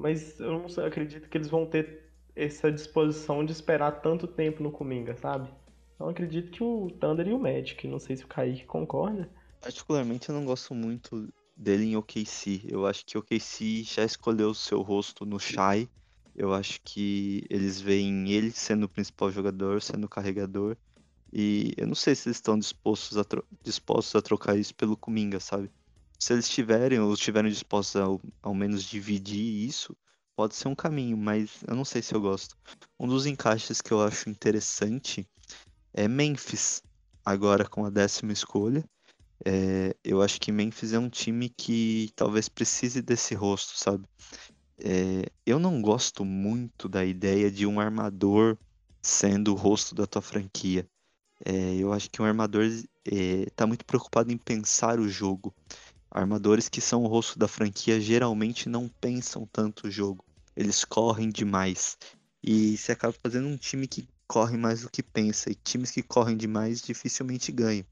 [0.00, 4.72] mas eu não acredito que eles vão ter essa disposição de esperar tanto tempo no
[4.72, 5.50] Cominga, sabe?
[5.94, 9.28] Então acredito que o Thunder e o Magic, não sei se o Kaique concorda.
[9.60, 12.62] Particularmente eu não gosto muito dele em OKC.
[12.68, 15.88] Eu acho que OKC já escolheu o seu rosto no Shai.
[16.34, 20.76] Eu acho que eles veem ele sendo o principal jogador, sendo o carregador.
[21.32, 23.24] E eu não sei se eles estão dispostos a,
[23.62, 25.70] dispostos a trocar isso pelo Kuminga, sabe?
[26.20, 28.04] se eles tiverem ou estiverem dispostos a
[28.42, 29.96] ao menos dividir isso,
[30.36, 32.54] pode ser um caminho, mas eu não sei se eu gosto.
[32.98, 35.26] Um dos encaixes que eu acho interessante
[35.94, 36.82] é Memphis,
[37.24, 38.84] agora com a décima escolha.
[39.44, 44.04] É, eu acho que Memphis é um time que talvez precise desse rosto, sabe?
[44.78, 48.56] É, eu não gosto muito da ideia de um armador
[49.02, 50.86] sendo o rosto da tua franquia.
[51.44, 52.64] É, eu acho que um armador
[53.04, 55.54] está muito preocupado em pensar o jogo.
[56.10, 60.24] Armadores que são o rosto da franquia geralmente não pensam tanto o jogo.
[60.56, 61.96] Eles correm demais.
[62.42, 65.50] E você acaba fazendo um time que corre mais do que pensa.
[65.50, 67.86] E times que correm demais dificilmente ganham.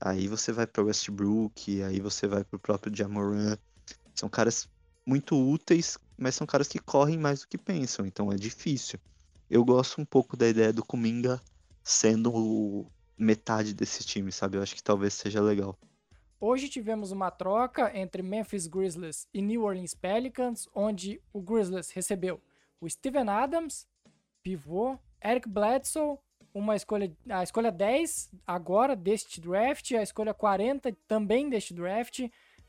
[0.00, 3.56] Aí você vai para Westbrook, aí você vai para o próprio Jamoran.
[4.14, 4.68] São caras
[5.06, 8.98] muito úteis, mas são caras que correm mais do que pensam, então é difícil.
[9.48, 11.40] Eu gosto um pouco da ideia do Kuminga
[11.82, 14.56] sendo metade desse time, sabe?
[14.56, 15.78] Eu acho que talvez seja legal.
[16.40, 22.40] Hoje tivemos uma troca entre Memphis Grizzlies e New Orleans Pelicans, onde o Grizzlies recebeu
[22.80, 23.86] o Steven Adams,
[24.42, 26.18] pivô, Eric Bledsoe,
[26.54, 32.20] uma escolha, a escolha 10 agora deste draft, a escolha 40 também deste draft,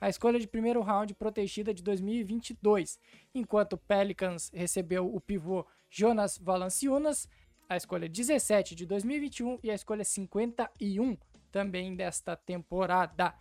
[0.02, 3.00] a escolha de primeiro round protegida de 2022,
[3.34, 7.30] enquanto Pelicans recebeu o pivô Jonas Valanciunas,
[7.70, 11.16] a escolha 17 de 2021 e a escolha 51
[11.52, 13.34] também desta temporada.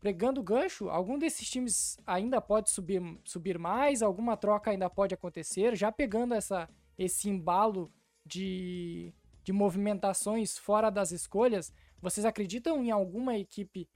[0.00, 5.74] Pregando gancho, algum desses times ainda pode subir, subir mais, alguma troca ainda pode acontecer,
[5.74, 7.92] já pegando essa, esse embalo
[8.24, 9.12] de
[9.48, 13.88] de movimentações fora das escolhas, vocês acreditam em alguma equipe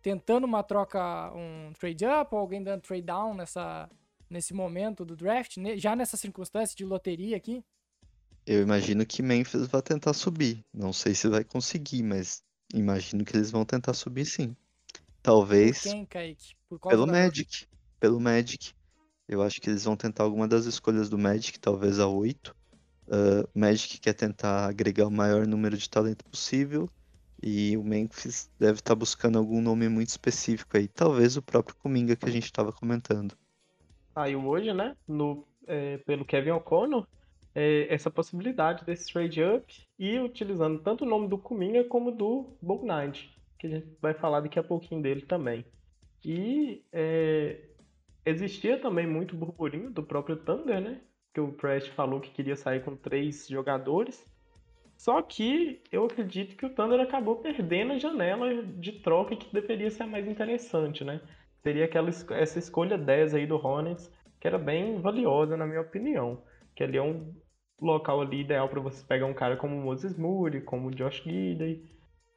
[0.00, 3.90] tentando uma troca, um trade up ou alguém dando trade down nessa,
[4.30, 7.64] nesse momento do draft, já nessa circunstância de loteria aqui?
[8.46, 10.64] Eu imagino que Memphis vai tentar subir.
[10.72, 14.54] Não sei se vai conseguir, mas imagino que eles vão tentar subir sim.
[15.20, 15.82] Talvez.
[15.82, 16.54] Por quem, Kaique?
[16.68, 17.66] Por pelo Magic.
[17.98, 18.72] Pelo Magic.
[19.26, 22.54] Eu acho que eles vão tentar alguma das escolhas do Magic, talvez a 8.
[23.06, 26.88] Uh, Magic quer tentar agregar o maior número de talento possível
[27.42, 31.76] e o Memphis deve estar tá buscando algum nome muito específico aí, talvez o próprio
[31.76, 33.34] Kuminga que a gente estava comentando.
[34.14, 37.06] Saiu hoje, né, no, é, pelo Kevin O'Connor,
[37.54, 42.56] é, essa possibilidade desse trade up e utilizando tanto o nome do Kuminga como do
[42.62, 45.64] Knight, que a gente vai falar daqui a pouquinho dele também.
[46.24, 47.60] E é,
[48.24, 51.00] existia também muito burburinho do próprio Thunder, né?
[51.34, 54.24] Que o Prest falou que queria sair com três jogadores.
[54.96, 59.90] Só que eu acredito que o Thunder acabou perdendo a janela de troca que deveria
[59.90, 61.20] ser a mais interessante, né?
[61.60, 66.40] Seria aquela, essa escolha 10 aí do Hornets, que era bem valiosa, na minha opinião.
[66.76, 67.34] Que ali é um
[67.80, 71.84] local ali ideal para você pegar um cara como Moses Moody, como Josh Gidey.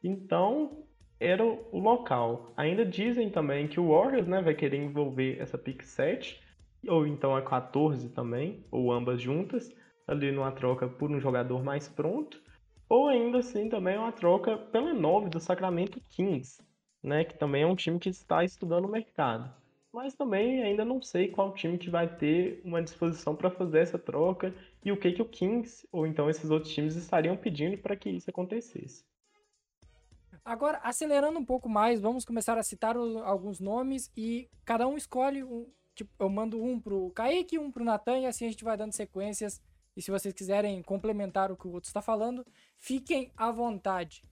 [0.04, 0.84] Então,
[1.20, 2.52] era o local.
[2.58, 6.47] Ainda dizem também que o Warriors né, vai querer envolver essa pick 7
[6.88, 9.72] ou então a 14 também, ou ambas juntas,
[10.08, 12.42] ali numa troca por um jogador mais pronto,
[12.90, 16.62] ou ainda assim também uma troca pela 9 do Sacramento Kings,
[17.04, 19.54] né, que também é um time que está estudando o mercado.
[19.92, 23.98] Mas também ainda não sei qual time que vai ter uma disposição para fazer essa
[23.98, 27.96] troca e o que que o Kings ou então esses outros times estariam pedindo para
[27.96, 29.04] que isso acontecesse.
[30.46, 35.44] Agora, acelerando um pouco mais, vamos começar a citar alguns nomes e cada um escolhe
[35.44, 38.78] um, tipo, eu mando um pro Kaique, um pro Natan, e assim a gente vai
[38.78, 39.62] dando sequências.
[39.96, 42.46] E se vocês quiserem complementar o que o outro está falando,
[42.78, 44.24] fiquem à vontade.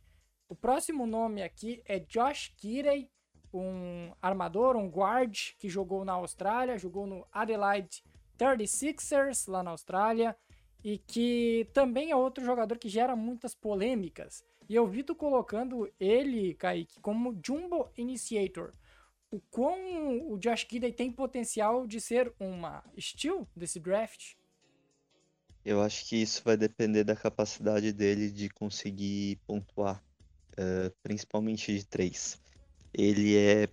[0.48, 3.10] O próximo nome aqui é Josh Kirey,
[3.52, 8.04] um armador, um guard que jogou na Austrália, jogou no Adelaide
[8.38, 10.38] 36ers lá na Austrália
[10.84, 14.44] e que também é outro jogador que gera muitas polêmicas.
[14.70, 18.72] E eu vi tu colocando ele, Kaique, como Jumbo Initiator
[19.36, 24.36] o quão o Josh Gidey tem potencial de ser uma steal desse draft?
[25.66, 30.02] Eu acho que isso vai depender da capacidade dele de conseguir pontuar,
[30.54, 32.40] uh, principalmente de três.
[32.94, 33.68] Ele é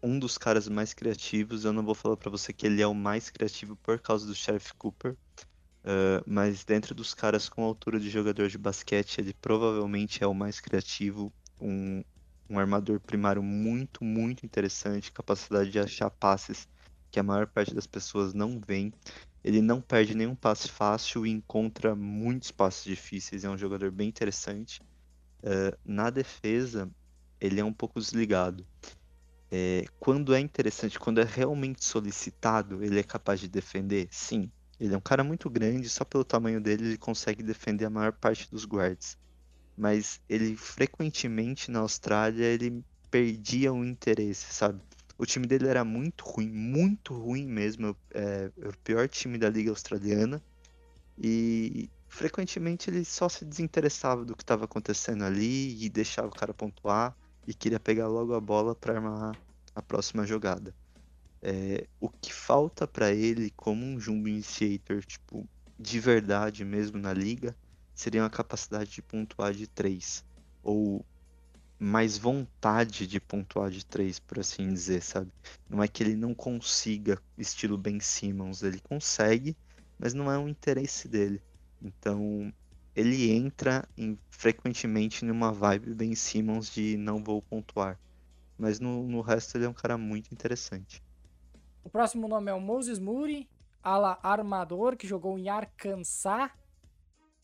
[0.00, 1.64] um dos caras mais criativos.
[1.64, 4.34] Eu não vou falar para você que ele é o mais criativo por causa do
[4.34, 10.22] Sheriff Cooper, uh, mas dentro dos caras com altura de jogador de basquete, ele provavelmente
[10.22, 11.32] é o mais criativo.
[11.60, 12.04] Um,
[12.48, 16.68] um armador primário muito, muito interessante, capacidade de achar passes
[17.10, 18.92] que a maior parte das pessoas não vê.
[19.42, 23.44] Ele não perde nenhum passe fácil e encontra muitos passes difíceis.
[23.44, 24.82] É um jogador bem interessante.
[25.42, 26.90] Uh, na defesa,
[27.40, 28.66] ele é um pouco desligado.
[29.50, 34.08] É, quando é interessante, quando é realmente solicitado, ele é capaz de defender?
[34.10, 34.50] Sim.
[34.78, 38.12] Ele é um cara muito grande, só pelo tamanho dele ele consegue defender a maior
[38.12, 39.16] parte dos guards
[39.76, 44.80] mas ele frequentemente na Austrália ele perdia o interesse, sabe?
[45.18, 47.96] O time dele era muito ruim, muito ruim mesmo.
[48.12, 50.42] É, era o pior time da Liga Australiana.
[51.18, 56.52] E frequentemente ele só se desinteressava do que estava acontecendo ali e deixava o cara
[56.52, 57.16] pontuar
[57.46, 59.38] e queria pegar logo a bola para armar
[59.74, 60.74] a próxima jogada.
[61.42, 65.46] É, o que falta para ele como um jumbo initiator, tipo,
[65.78, 67.56] de verdade mesmo na liga,
[67.96, 70.24] seria uma capacidade de pontuar de 3
[70.62, 71.04] ou
[71.78, 75.32] mais vontade de pontuar de 3, por assim dizer, sabe?
[75.68, 79.56] Não é que ele não consiga, estilo Ben Simmons, ele consegue,
[79.98, 81.42] mas não é um interesse dele.
[81.82, 82.52] Então,
[82.94, 87.98] ele entra em, frequentemente numa vibe Ben Simmons de não vou pontuar.
[88.58, 91.02] Mas no, no resto ele é um cara muito interessante.
[91.84, 93.48] O próximo nome é o Moses Moody,
[93.82, 96.50] ala armador, que jogou em Arkansas.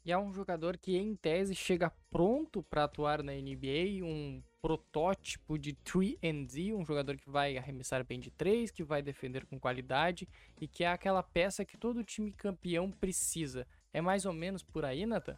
[0.05, 5.57] E é um jogador que, em tese, chega pronto para atuar na NBA, um protótipo
[5.57, 10.28] de 3D, um jogador que vai arremessar bem de 3, que vai defender com qualidade
[10.61, 13.66] e que é aquela peça que todo time campeão precisa.
[13.92, 15.36] É mais ou menos por aí, Nathan?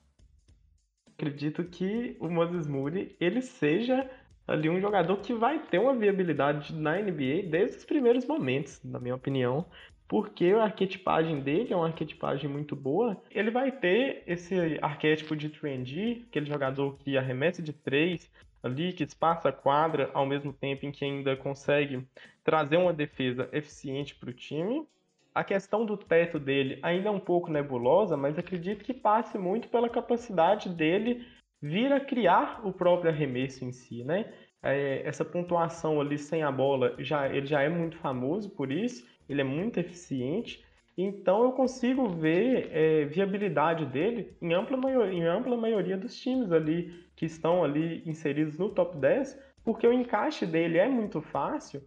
[1.13, 4.11] Acredito que o Moses Moody ele seja
[4.47, 8.99] ali um jogador que vai ter uma viabilidade na NBA desde os primeiros momentos, na
[8.99, 9.67] minha opinião,
[10.07, 13.21] porque a arquetipagem dele é uma arquetipagem muito boa.
[13.31, 18.31] Ele vai ter esse arquétipo de trendy, aquele jogador que arremessa de três
[18.63, 22.07] ali, que espaça a quadra, ao mesmo tempo em que ainda consegue
[22.43, 24.87] trazer uma defesa eficiente para o time.
[25.35, 29.69] A questão do teto dele ainda é um pouco nebulosa, mas acredito que passe muito
[29.69, 31.27] pela capacidade dele
[31.61, 34.33] vir a criar o próprio arremesso em si, né?
[34.63, 39.07] É, essa pontuação ali sem a bola, já, ele já é muito famoso por isso,
[39.29, 40.65] ele é muito eficiente,
[40.97, 46.53] então eu consigo ver é, viabilidade dele em ampla, maioria, em ampla maioria dos times
[46.53, 51.83] ali que estão ali inseridos no top 10, porque o encaixe dele é muito fácil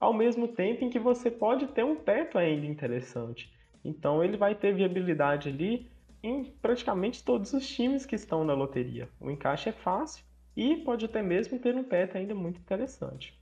[0.00, 3.52] ao mesmo tempo em que você pode ter um teto ainda interessante.
[3.84, 5.90] Então ele vai ter viabilidade ali
[6.22, 9.08] em praticamente todos os times que estão na loteria.
[9.20, 10.24] O encaixe é fácil
[10.56, 13.38] e pode até mesmo ter um teto ainda muito interessante.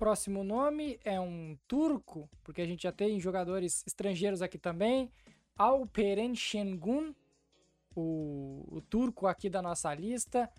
[0.00, 5.12] Próximo nome é um turco, porque a gente já tem jogadores estrangeiros aqui também.
[5.58, 7.14] Alperen Şengün,
[7.94, 10.50] o, o turco aqui da nossa lista.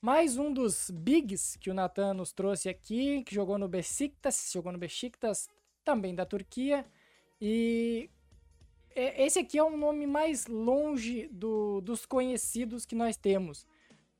[0.00, 4.72] Mais um dos bigs que o Nathan nos trouxe aqui, que jogou no Besiktas, jogou
[4.72, 5.46] no Besiktas,
[5.84, 6.86] também da Turquia.
[7.38, 8.08] E
[8.96, 13.66] esse aqui é um nome mais longe do, dos conhecidos que nós temos.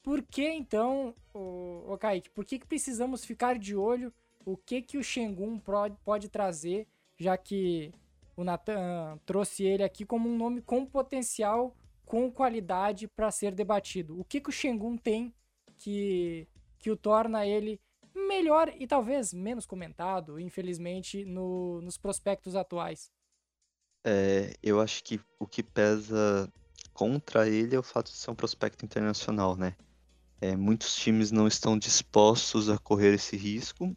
[0.02, 4.12] Por que então, o, o Kaique, por que, que precisamos ficar de olho
[4.44, 6.86] o que, que o Shengun pode, trazer,
[7.16, 7.92] já que
[8.36, 14.18] o Nathan trouxe ele aqui como um nome com potencial, com qualidade para ser debatido?
[14.18, 15.32] O que, que o Shengun tem
[15.78, 16.46] que,
[16.78, 17.80] que o torna ele
[18.14, 23.10] melhor e talvez menos comentado, infelizmente, no, nos prospectos atuais.
[24.04, 26.50] É, eu acho que o que pesa
[26.92, 29.74] contra ele é o fato de ser um prospecto internacional, né?
[30.40, 33.96] É, muitos times não estão dispostos a correr esse risco.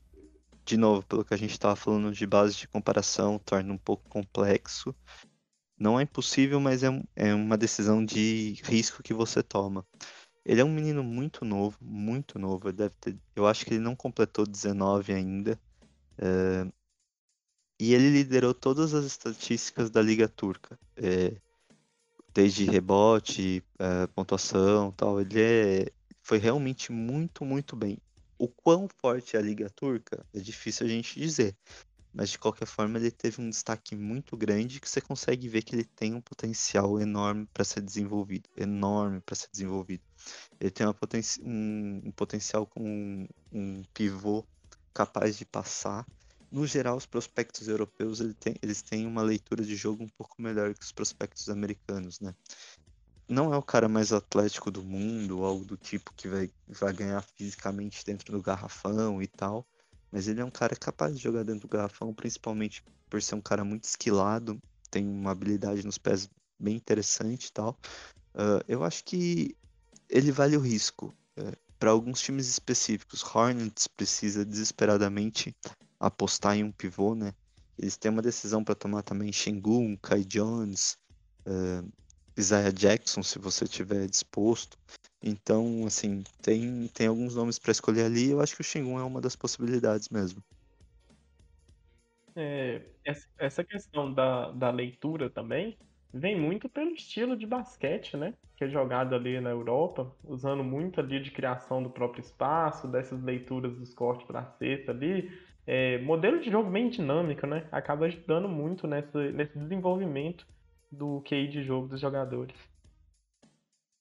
[0.68, 4.10] De novo, pelo que a gente estava falando de base de comparação, torna um pouco
[4.10, 4.94] complexo.
[5.80, 9.88] Não é impossível, mas é, é uma decisão de risco que você toma.
[10.44, 12.68] Ele é um menino muito novo, muito novo.
[12.68, 15.58] Ele deve ter, eu acho que ele não completou 19 ainda.
[16.18, 16.70] É,
[17.80, 20.78] e ele liderou todas as estatísticas da Liga Turca.
[20.98, 21.40] É,
[22.34, 25.22] desde rebote, é, pontuação tal.
[25.22, 25.92] Ele é,
[26.22, 27.98] foi realmente muito, muito bem.
[28.38, 31.56] O quão forte é a Liga Turca é difícil a gente dizer.
[32.14, 35.76] Mas de qualquer forma, ele teve um destaque muito grande que você consegue ver que
[35.76, 38.50] ele tem um potencial enorme para ser desenvolvido.
[38.58, 40.04] Enorme para ser desenvolvido.
[40.60, 44.44] Ele tem poten um, um, potencial com um, um, pivô
[44.94, 46.06] capaz de passar.
[46.52, 50.42] No geral, os prospectos europeus ele tem, eles têm uma leitura de jogo um pouco
[50.42, 52.34] melhor que os prospectos americanos, né?
[53.30, 57.22] Não é o cara mais atlético do mundo, algo do tipo que vai, vai ganhar
[57.36, 59.68] fisicamente dentro do garrafão e tal
[60.12, 63.42] mas ele é um cara capaz de jogar dentro do garrafão, principalmente por ser um
[63.42, 64.60] cara muito esquilado,
[64.90, 67.78] tem uma habilidade nos pés bem interessante e tal.
[68.34, 69.56] Uh, eu acho que
[70.10, 71.14] ele vale o risco.
[71.38, 75.56] Uh, Para alguns times específicos, Hornets precisa desesperadamente
[76.00, 77.34] apostar em um pivô, né?
[77.78, 80.98] Eles têm uma decisão para tomar também Shengun, Kai Jones,
[81.46, 81.88] uh,
[82.38, 84.78] Isaiah Jackson, se você estiver disposto.
[85.22, 88.32] Então, assim, tem, tem alguns nomes para escolher ali.
[88.32, 90.42] Eu acho que o Shingun é uma das possibilidades mesmo.
[92.36, 92.84] É,
[93.40, 95.76] essa questão da, da leitura também,
[96.14, 98.36] vem muito pelo estilo de basquete, né?
[98.56, 103.24] Que é jogado ali na Europa, usando muito ali de criação do próprio espaço, dessas
[103.24, 105.32] leituras dos cortes para cesta ali.
[105.66, 107.68] É, modelo de jogo bem dinâmico, né?
[107.72, 110.46] Acaba ajudando muito nessa, nesse desenvolvimento
[110.92, 112.56] do QI de jogo dos jogadores.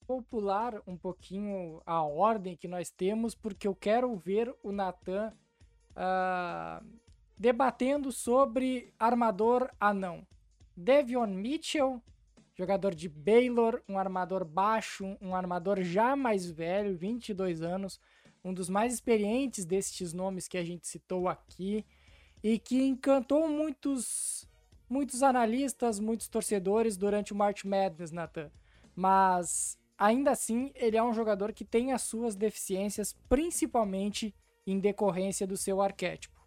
[0.07, 5.33] Vou pular um pouquinho a ordem que nós temos, porque eu quero ver o Natan
[5.91, 6.85] uh,
[7.37, 10.25] debatendo sobre armador anão.
[10.75, 12.01] Devion Mitchell,
[12.55, 17.99] jogador de Baylor, um armador baixo, um armador já mais velho, 22 anos,
[18.43, 21.85] um dos mais experientes destes nomes que a gente citou aqui
[22.41, 24.46] e que encantou muitos
[24.89, 28.51] muitos analistas, muitos torcedores durante o March Madness, Nathan.
[28.95, 34.33] Mas ainda assim, ele é um jogador que tem as suas deficiências, principalmente
[34.65, 36.37] em decorrência do seu arquétipo.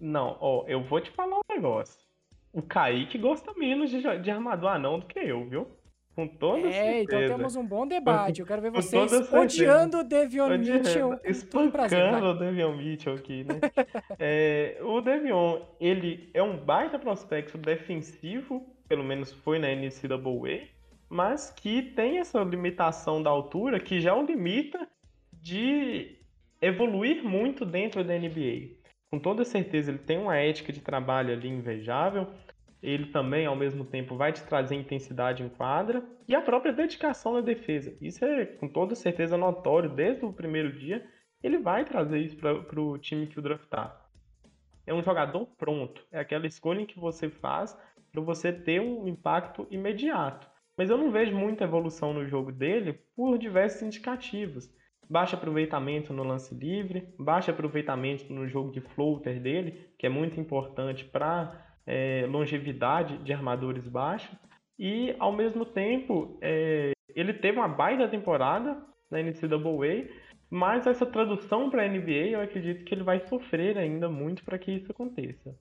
[0.00, 2.06] Não, ó, eu vou te falar um negócio.
[2.52, 5.77] O Kaique gosta menos de, de armador anão do que eu, viu?
[6.18, 7.02] Com toda é, certeza.
[7.02, 8.40] então temos um bom debate.
[8.40, 11.16] Eu quero ver vocês odiando o Devion Mitchell.
[11.22, 13.60] Espancando o Devion Mitchell aqui, né?
[14.18, 20.66] é, o Devion, ele é um baita prospecto defensivo, pelo menos foi na NCAA,
[21.08, 24.88] mas que tem essa limitação da altura que já o limita
[25.32, 26.16] de
[26.60, 28.76] evoluir muito dentro da NBA.
[29.08, 32.26] Com toda certeza, ele tem uma ética de trabalho ali invejável
[32.82, 37.34] ele também, ao mesmo tempo, vai te trazer intensidade em quadra e a própria dedicação
[37.34, 37.96] na defesa.
[38.00, 41.04] Isso é com toda certeza notório desde o primeiro dia.
[41.42, 44.08] Ele vai trazer isso para o time que o draftar.
[44.86, 46.06] É um jogador pronto.
[46.12, 47.76] É aquela escolha que você faz
[48.12, 50.48] para você ter um impacto imediato.
[50.76, 54.72] Mas eu não vejo muita evolução no jogo dele por diversos indicativos.
[55.10, 60.38] Baixo aproveitamento no lance livre, baixo aproveitamento no jogo de floater dele, que é muito
[60.38, 64.36] importante para é, longevidade de armadores baixos
[64.78, 68.78] e, ao mesmo tempo, é, ele teve uma baita temporada
[69.10, 70.06] na NCAA,
[70.50, 74.58] mas essa tradução para a NBA eu acredito que ele vai sofrer ainda muito para
[74.58, 75.56] que isso aconteça.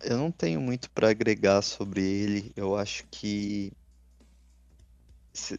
[0.00, 2.52] Eu não tenho muito para agregar sobre ele.
[2.54, 3.72] Eu acho que
[5.32, 5.58] se...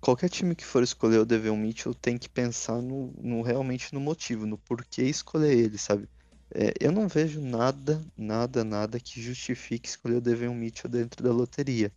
[0.00, 4.00] qualquer time que for escolher o Devon Mitchell tem que pensar no, no realmente no
[4.00, 6.08] motivo, no porquê escolher ele, sabe?
[6.54, 11.32] É, eu não vejo nada, nada, nada que justifique escolher o Devon Mitchell dentro da
[11.32, 11.92] loteria.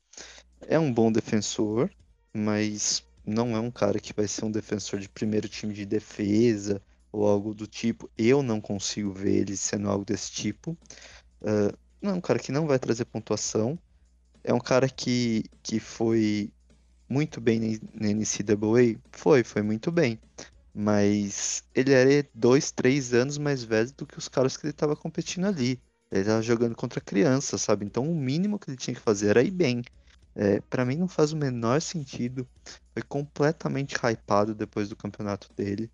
[0.68, 1.90] É um bom defensor,
[2.34, 6.82] mas não é um cara que vai ser um defensor de primeiro time de defesa
[7.12, 8.10] ou algo do tipo.
[8.18, 10.78] Eu não consigo ver ele sendo algo desse tipo.
[11.42, 13.78] Uh, não é um cara que não vai trazer pontuação.
[14.44, 16.52] É um cara que, que foi
[17.08, 19.00] muito bem na NCAA?
[19.12, 20.20] Foi, foi muito bem.
[20.82, 24.96] Mas ele era dois, três anos mais velho do que os caras que ele estava
[24.96, 25.78] competindo ali.
[26.10, 27.86] Ele estava jogando contra criança, sabe?
[27.86, 29.84] Então o mínimo que ele tinha que fazer era ir bem.
[30.34, 32.48] É, para mim não faz o menor sentido.
[32.94, 35.92] Foi completamente hypado depois do campeonato dele.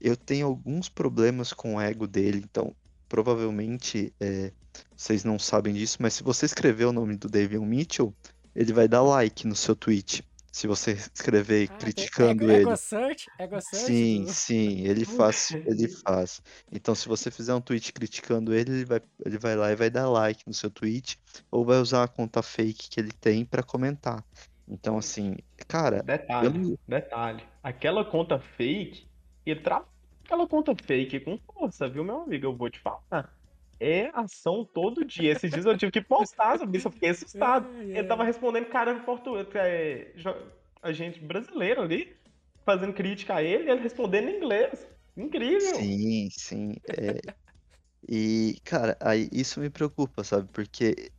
[0.00, 2.74] Eu tenho alguns problemas com o ego dele, então
[3.10, 4.50] provavelmente é,
[4.96, 8.14] vocês não sabem disso, mas se você escrever o nome do David Mitchell,
[8.56, 10.24] ele vai dar like no seu tweet.
[10.52, 12.62] Se você escrever ah, criticando ego, ele.
[12.62, 13.26] Ego search?
[13.38, 13.86] Ego search?
[13.86, 16.42] Sim, sim, ele faz, ele faz.
[16.70, 19.88] Então, se você fizer um tweet criticando ele, ele vai, ele vai lá e vai
[19.88, 21.18] dar like no seu tweet,
[21.50, 24.22] ou vai usar a conta fake que ele tem para comentar.
[24.68, 26.02] Então, assim, cara.
[26.02, 26.78] Detalhe, eu...
[26.86, 27.42] detalhe.
[27.62, 29.08] Aquela conta fake,
[29.46, 29.82] e tra...
[30.22, 32.44] aquela conta fake com força, viu, meu amigo?
[32.44, 33.32] Eu vou te falar
[33.82, 35.32] é ação todo dia.
[35.32, 37.68] Esses dias eu tive que postar sobre isso, eu fiquei assustado.
[37.80, 40.12] Ele tava respondendo cara em português, é,
[40.80, 42.14] a gente brasileiro ali,
[42.64, 44.86] fazendo crítica a ele, e ele respondendo em inglês.
[45.16, 45.74] Incrível.
[45.74, 46.76] Sim, sim.
[46.88, 47.20] É...
[48.08, 50.48] e, cara, aí isso me preocupa, sabe?
[50.52, 51.10] Porque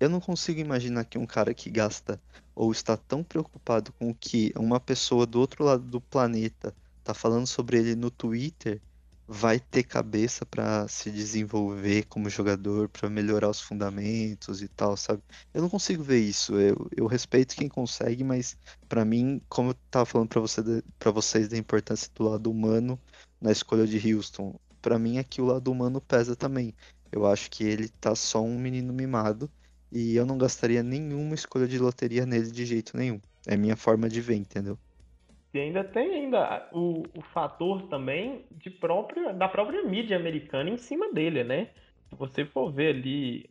[0.00, 2.20] eu não consigo imaginar que um cara que gasta
[2.54, 7.12] ou está tão preocupado com o que uma pessoa do outro lado do planeta tá
[7.12, 8.80] falando sobre ele no Twitter
[9.28, 15.22] vai ter cabeça para se desenvolver como jogador, para melhorar os fundamentos e tal, sabe?
[15.52, 16.54] Eu não consigo ver isso.
[16.58, 18.56] Eu, eu respeito quem consegue, mas
[18.88, 20.62] para mim, como eu tava falando para você,
[20.98, 23.00] para vocês da importância do lado humano
[23.40, 26.74] na escolha de Houston, para mim aqui o lado humano pesa também.
[27.10, 29.50] Eu acho que ele tá só um menino mimado
[29.90, 33.20] e eu não gastaria nenhuma escolha de loteria nele de jeito nenhum.
[33.46, 34.78] É minha forma de ver, entendeu?
[35.56, 40.76] E ainda tem ainda o, o fator também de própria, da própria mídia americana em
[40.76, 41.70] cima dele, né?
[42.10, 43.48] Se você for ver ali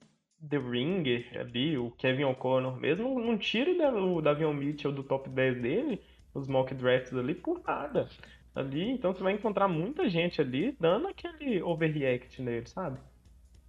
[0.48, 5.60] The Ringer, ali, o Kevin O'Connor mesmo, não tira o Davion Mitchell do top 10
[5.64, 6.00] dele,
[6.32, 8.08] os mock drafts ali, por nada.
[8.54, 13.00] Ali, então você vai encontrar muita gente ali dando aquele overreact nele, sabe?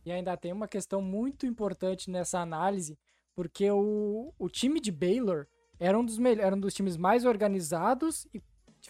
[0.04, 2.98] E ainda tem uma questão muito importante nessa análise,
[3.34, 5.46] porque o, o time de Baylor
[5.78, 8.42] era um, dos era um dos times mais organizados e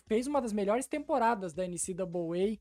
[0.07, 2.59] fez uma das melhores temporadas da NCAA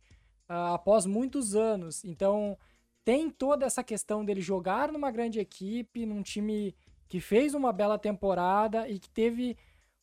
[0.50, 2.04] uh, após muitos anos.
[2.04, 2.58] Então,
[3.04, 6.76] tem toda essa questão dele jogar numa grande equipe, num time
[7.08, 9.56] que fez uma bela temporada e que teve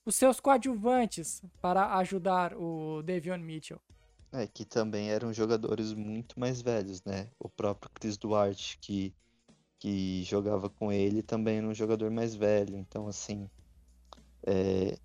[0.04, 3.80] os seus coadjuvantes para ajudar o Devion Mitchell.
[4.32, 7.28] É, que também eram jogadores muito mais velhos, né?
[7.38, 9.14] O próprio Chris Duarte, que,
[9.78, 12.76] que jogava com ele, também era um jogador mais velho.
[12.76, 13.48] Então, assim,
[14.46, 14.98] é...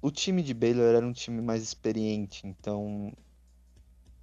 [0.00, 3.12] o time de Baylor era um time mais experiente, então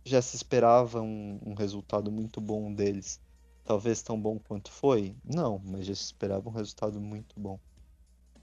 [0.04, 3.22] já se esperava um, um resultado muito bom deles.
[3.64, 5.16] Talvez tão bom quanto foi?
[5.24, 7.60] Não, mas já se esperava um resultado muito bom.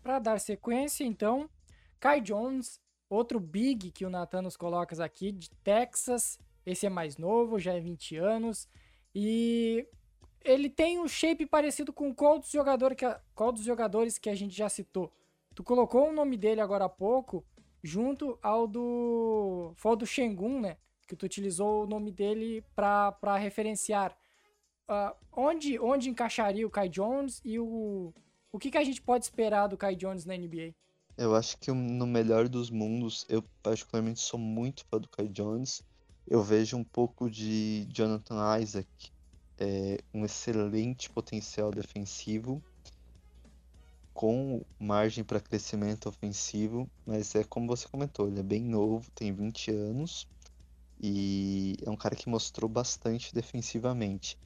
[0.03, 1.51] Para dar sequência, então,
[1.99, 2.81] Kai Jones,
[3.11, 6.39] outro big que o Nathan nos coloca aqui, de Texas.
[6.65, 8.69] Esse é mais novo, já é 20 anos.
[9.13, 9.87] E
[10.45, 13.05] ele tem um shape parecido com qual dos, jogador que,
[13.35, 15.13] qual dos jogadores que a gente já citou.
[15.57, 17.43] Tu colocou o nome dele agora há pouco,
[17.83, 19.73] junto ao do.
[19.77, 20.77] Foi o do Shengun, né?
[21.09, 24.15] Que tu utilizou o nome dele para referenciar
[24.87, 28.13] uh, onde, onde encaixaria o Kai Jones e o,
[28.53, 30.75] o que, que a gente pode esperar do Kai Jones na NBA?
[31.17, 35.83] Eu acho que no melhor dos mundos, eu particularmente sou muito fã do Kai Jones.
[36.27, 39.11] Eu vejo um pouco de Jonathan Isaac,
[39.57, 42.63] é, um excelente potencial defensivo,
[44.17, 49.33] com margem para crescimento ofensivo, mas é como você comentou, ele é bem novo, tem
[49.33, 50.27] 20 anos
[51.01, 54.39] e é um cara que mostrou bastante defensivamente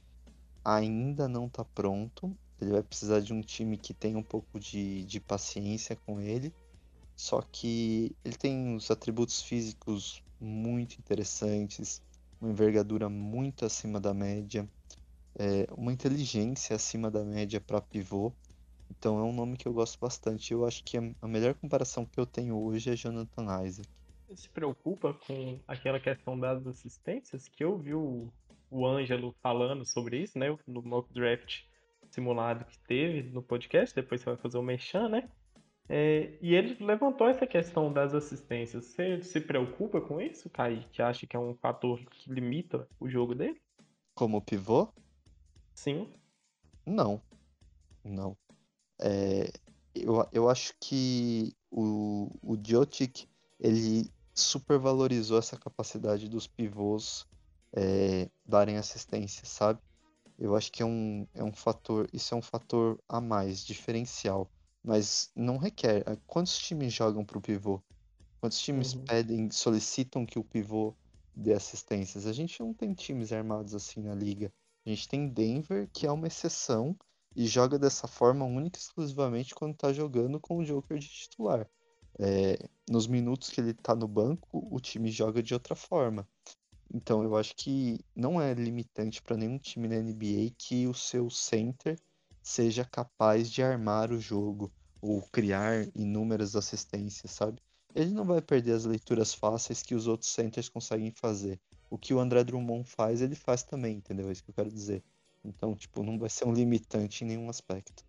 [0.63, 2.35] ainda não está pronto.
[2.59, 6.53] Ele vai precisar de um time que tenha um pouco de, de paciência com ele.
[7.15, 12.01] Só que ele tem os atributos físicos muito interessantes,
[12.39, 14.67] uma envergadura muito acima da média,
[15.37, 18.31] é, uma inteligência acima da média para pivô.
[18.97, 20.53] Então é um nome que eu gosto bastante.
[20.53, 23.89] Eu acho que a melhor comparação que eu tenho hoje é Jonathan Isaac.
[24.27, 27.47] Você se preocupa com aquela questão das assistências?
[27.47, 28.31] Que eu vi o
[28.71, 30.57] o Ângelo falando sobre isso, né?
[30.65, 31.63] No mock draft
[32.09, 35.29] simulado que teve no podcast, depois você vai fazer o mechan, né?
[35.89, 38.85] É, e ele levantou essa questão das assistências.
[38.85, 40.87] Você se preocupa com isso, Kai?
[40.93, 43.61] Que acha que é um fator que limita o jogo dele?
[44.15, 44.87] Como pivô?
[45.75, 46.07] Sim.
[46.85, 47.21] Não.
[48.03, 48.37] Não.
[49.01, 49.51] É,
[49.95, 53.27] eu, eu acho que o, o Jotic,
[53.59, 57.25] ele supervalorizou essa capacidade dos pivôs
[57.73, 59.79] é, darem assistência, sabe?
[60.37, 64.49] Eu acho que é um, é um fator, isso é um fator a mais, diferencial.
[64.83, 66.03] Mas não requer.
[66.07, 67.81] É, quantos times jogam para o pivô?
[68.39, 69.05] Quantos times uhum.
[69.05, 70.95] pedem, solicitam que o pivô
[71.35, 72.25] dê assistências?
[72.25, 74.51] A gente não tem times armados assim na liga.
[74.83, 76.97] A gente tem Denver, que é uma exceção,
[77.35, 81.67] e joga dessa forma única e exclusivamente quando está jogando com o Joker de titular.
[82.19, 82.57] É,
[82.89, 86.27] nos minutos que ele está no banco, o time joga de outra forma.
[86.93, 91.29] Então eu acho que não é limitante para nenhum time na NBA que o seu
[91.29, 91.97] center
[92.43, 94.71] seja capaz de armar o jogo
[95.01, 97.61] ou criar inúmeras assistências, sabe?
[97.95, 101.59] Ele não vai perder as leituras fáceis que os outros centers conseguem fazer.
[101.89, 104.29] O que o André Drummond faz, ele faz também, entendeu?
[104.29, 105.03] É isso que eu quero dizer.
[105.43, 108.05] Então, tipo, não vai ser um limitante em nenhum aspecto.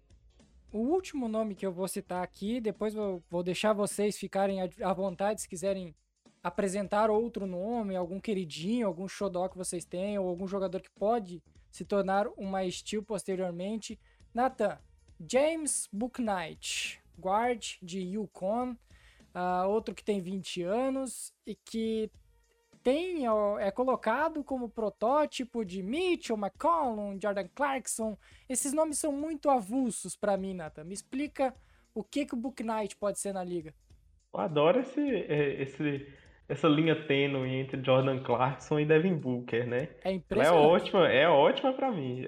[0.72, 4.92] O último nome que eu vou citar aqui, depois eu vou deixar vocês ficarem à
[4.92, 5.94] vontade se quiserem
[6.42, 11.42] apresentar outro nome, algum queridinho, algum xodó que vocês têm, ou algum jogador que pode
[11.70, 13.98] se tornar uma steal posteriormente.
[14.34, 14.78] Nathan,
[15.30, 18.72] James Booknight, guard de Yukon,
[19.34, 22.10] uh, outro que tem 20 anos e que
[22.82, 23.24] tem,
[23.60, 28.16] é colocado como protótipo de Mitchell, McCollum, Jordan Clarkson.
[28.48, 30.84] Esses nomes são muito avulsos para mim, Nathan.
[30.84, 31.54] Me explica
[31.94, 33.74] o que, que o Booknight pode ser na liga.
[34.34, 36.06] Eu adoro esse, é, esse
[36.48, 39.88] essa linha tênue entre Jordan Clarkson e Devin Booker, né?
[40.04, 40.54] É impressionante.
[40.54, 42.26] Ela é ótima, é ótima para mim.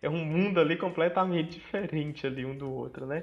[0.00, 3.22] É um mundo ali completamente diferente ali um do outro, né?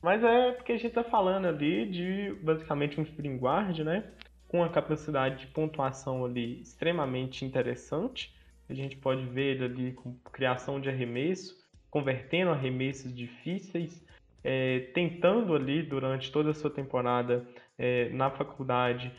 [0.00, 4.04] Mas é porque a gente tá falando ali de basicamente um spring guard, né?
[4.48, 8.34] Com a capacidade de pontuação ali extremamente interessante.
[8.68, 11.54] A gente pode ver ele ali com criação de arremesso,
[11.90, 14.04] convertendo arremessos difíceis,
[14.42, 17.46] é, tentando ali durante toda a sua temporada
[17.78, 19.12] é, na faculdade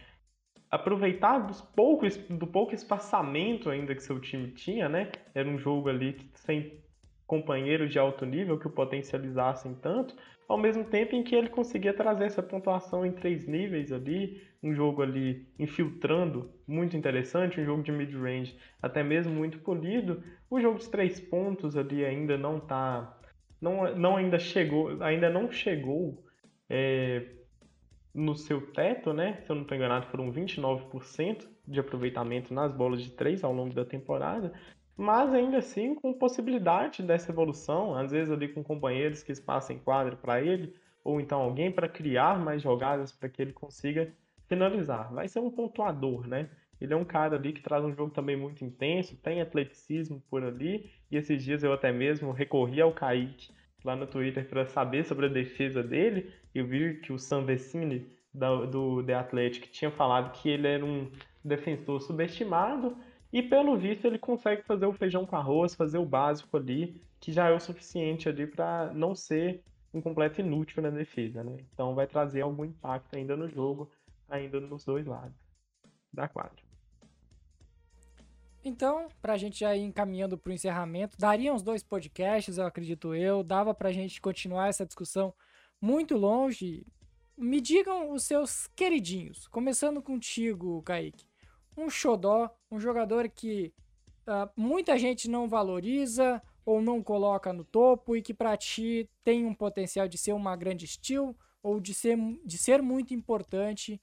[0.69, 5.11] aproveitar dos poucos, do pouco espaçamento ainda que seu time tinha, né?
[5.33, 6.79] Era um jogo ali sem
[7.25, 10.15] companheiros de alto nível que o potencializassem tanto,
[10.47, 14.73] ao mesmo tempo em que ele conseguia trazer essa pontuação em três níveis ali, um
[14.73, 20.23] jogo ali infiltrando, muito interessante, um jogo de mid-range até mesmo muito polido.
[20.49, 23.17] O jogo de três pontos ali ainda não está
[23.59, 26.23] não, não ainda chegou, ainda não chegou
[26.69, 27.25] é,
[28.13, 29.41] no seu teto, né?
[29.43, 33.73] Se eu não estou enganado, foram 29% de aproveitamento nas bolas de três ao longo
[33.73, 34.53] da temporada,
[34.95, 40.15] mas ainda assim com possibilidade dessa evolução, às vezes ali com companheiros que espaçam quadra
[40.15, 44.13] para ele, ou então alguém para criar mais jogadas para que ele consiga
[44.47, 45.13] finalizar.
[45.13, 46.49] Vai ser um pontuador, né?
[46.79, 50.43] Ele é um cara ali que traz um jogo também muito intenso, tem atleticismo por
[50.43, 53.51] ali, e esses dias eu até mesmo recorri ao Kaique
[53.83, 58.05] lá no Twitter para saber sobre a defesa dele, e vi que o Sam Vecini
[58.33, 61.09] do, do The Athletic tinha falado que ele era um
[61.43, 62.95] defensor subestimado,
[63.33, 67.31] e pelo visto ele consegue fazer o feijão com arroz, fazer o básico ali, que
[67.31, 71.57] já é o suficiente ali para não ser um completo inútil na defesa, né?
[71.73, 73.89] Então vai trazer algum impacto ainda no jogo,
[74.27, 75.37] ainda nos dois lados
[76.11, 76.65] da quadra.
[78.63, 82.65] Então, para a gente já ir encaminhando para o encerramento, daria uns dois podcasts, eu
[82.65, 85.33] acredito eu, dava para a gente continuar essa discussão
[85.79, 86.85] muito longe.
[87.37, 91.27] Me digam os seus queridinhos, começando contigo, Kaique
[91.77, 93.71] um xodó, um jogador que
[94.27, 99.45] uh, muita gente não valoriza ou não coloca no topo e que para ti tem
[99.45, 104.01] um potencial de ser uma grande estilo ou de ser, de ser muito importante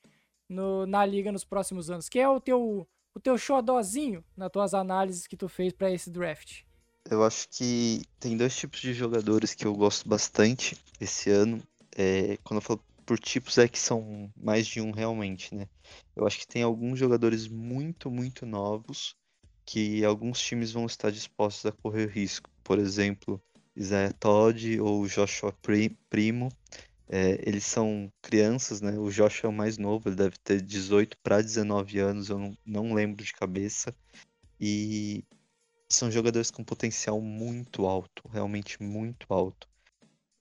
[0.48, 2.08] no, na liga nos próximos anos?
[2.08, 6.10] Que é o teu o teu xodózinho nas tuas análises que tu fez para esse
[6.10, 6.62] draft?
[7.08, 11.62] Eu acho que tem dois tipos de jogadores que eu gosto bastante esse ano.
[11.96, 15.68] É, quando eu falo por tipos é que são mais de um realmente, né?
[16.16, 19.14] Eu acho que tem alguns jogadores muito, muito novos
[19.66, 22.50] que alguns times vão estar dispostos a correr risco.
[22.62, 23.40] Por exemplo,
[23.76, 25.54] Isaiah Todd ou Joshua
[26.08, 26.48] Primo.
[27.08, 28.98] É, eles são crianças, né?
[28.98, 32.56] O Joshua é o mais novo, ele deve ter 18 para 19 anos, eu não,
[32.64, 33.94] não lembro de cabeça.
[34.60, 35.24] E
[35.88, 39.68] são jogadores com potencial muito alto, realmente muito alto.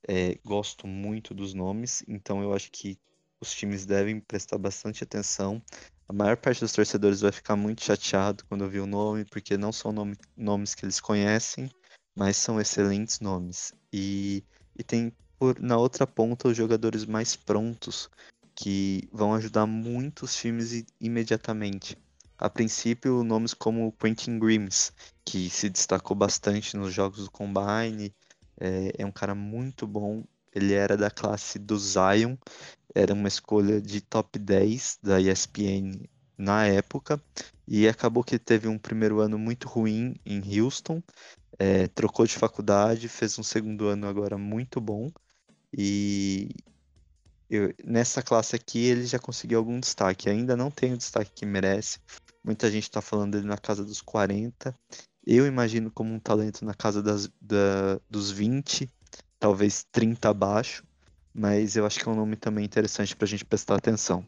[0.08, 3.00] É, gosto muito dos nomes, então eu acho que
[3.40, 5.62] os times devem prestar bastante atenção.
[6.08, 9.72] A maior parte dos torcedores vai ficar muito chateado quando ouvir o nome, porque não
[9.72, 11.70] são nome, nomes que eles conhecem,
[12.16, 13.74] mas são excelentes nomes.
[13.92, 14.44] E,
[14.78, 15.14] e tem
[15.44, 18.10] por, na outra ponta os jogadores mais prontos,
[18.56, 21.98] que vão ajudar muitos times imediatamente.
[22.38, 24.94] A princípio, nomes como Quentin Grimes,
[25.26, 28.16] que se destacou bastante nos jogos do Combine,
[28.58, 30.24] é, é um cara muito bom.
[30.56, 32.38] Ele era da classe do Zion,
[32.96, 37.22] era uma escolha de top 10 da ESPN na época,
[37.68, 41.04] e acabou que teve um primeiro ano muito ruim em Houston,
[41.60, 45.12] é, trocou de faculdade, fez um segundo ano agora muito bom,
[45.76, 46.50] e
[47.50, 51.46] eu, nessa classe aqui ele já conseguiu algum destaque, ainda não tem o destaque que
[51.46, 52.00] merece,
[52.44, 54.74] muita gente está falando dele na casa dos 40,
[55.26, 58.90] eu imagino como um talento na casa das, da, dos 20,
[59.40, 60.84] talvez 30 abaixo,
[61.34, 64.26] mas eu acho que é um nome também interessante para a gente prestar atenção.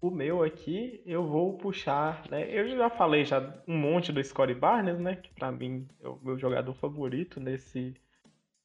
[0.00, 2.48] O meu aqui, eu vou puxar, né?
[2.50, 5.16] Eu já falei já um monte do Scottie Barnes, né?
[5.16, 7.94] Que para mim é o meu jogador favorito nesse,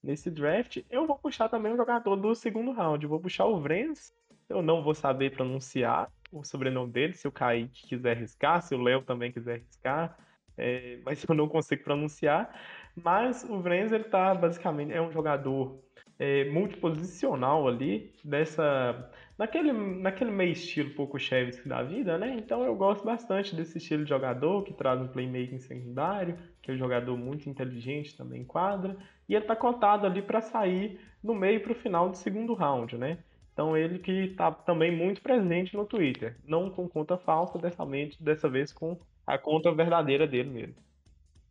[0.03, 0.83] nesse draft.
[0.89, 3.03] Eu vou puxar também um jogador do segundo round.
[3.03, 4.13] Eu vou puxar o Vrenz.
[4.49, 8.81] Eu não vou saber pronunciar o sobrenome dele, se o Kaique quiser arriscar, se o
[8.81, 10.17] Léo também quiser arriscar
[10.57, 12.53] é, mas eu não consigo pronunciar.
[12.95, 15.81] Mas o Vrenz, ele tá basicamente, é um jogador
[16.19, 22.35] é, multiposicional ali, dessa, naquele, naquele meio estilo pouco Chevy da vida, né?
[22.37, 26.73] Então eu gosto bastante desse estilo de jogador, que traz um playmaking secundário, que é
[26.73, 28.97] um jogador muito inteligente também quadra,
[29.31, 32.97] e ele tá cotado ali para sair no meio para o final do segundo round,
[32.97, 33.17] né?
[33.53, 37.85] Então ele que está também muito presente no Twitter, não com conta falsa, dessa,
[38.19, 40.75] dessa vez com a conta verdadeira dele mesmo.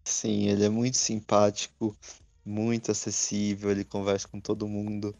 [0.04, 1.96] Sim, ele é muito simpático,
[2.44, 5.14] muito acessível, ele conversa com todo mundo.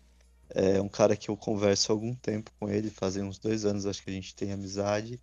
[0.51, 3.87] É um cara que eu converso há algum tempo com ele, fazem uns dois anos
[3.87, 5.19] acho que a gente tem amizade.